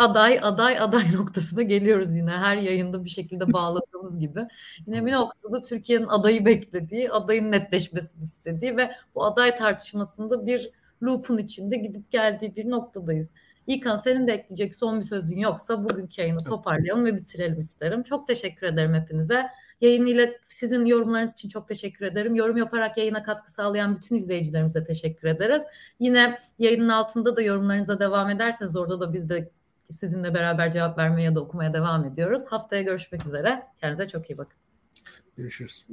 [0.00, 2.30] aday aday aday noktasına geliyoruz yine.
[2.30, 4.46] Her yayında bir şekilde bağladığımız gibi.
[4.86, 10.70] Yine bir noktada Türkiye'nin adayı beklediği, adayın netleşmesini istediği ve bu aday tartışmasında bir
[11.02, 13.30] loop'un içinde gidip geldiği bir noktadayız.
[13.66, 18.02] İlkan senin de ekleyecek son bir sözün yoksa bugünkü yayını toparlayalım ve bitirelim isterim.
[18.02, 19.46] Çok teşekkür ederim hepinize.
[19.80, 22.34] Yayınıyla sizin yorumlarınız için çok teşekkür ederim.
[22.34, 25.62] Yorum yaparak yayına katkı sağlayan bütün izleyicilerimize teşekkür ederiz.
[26.00, 29.50] Yine yayının altında da yorumlarınıza devam ederseniz orada da biz de
[29.92, 32.42] sizinle beraber cevap vermeye ya da okumaya devam ediyoruz.
[32.50, 33.62] Haftaya görüşmek üzere.
[33.80, 34.56] Kendinize çok iyi bakın.
[35.36, 35.84] Görüşürüz.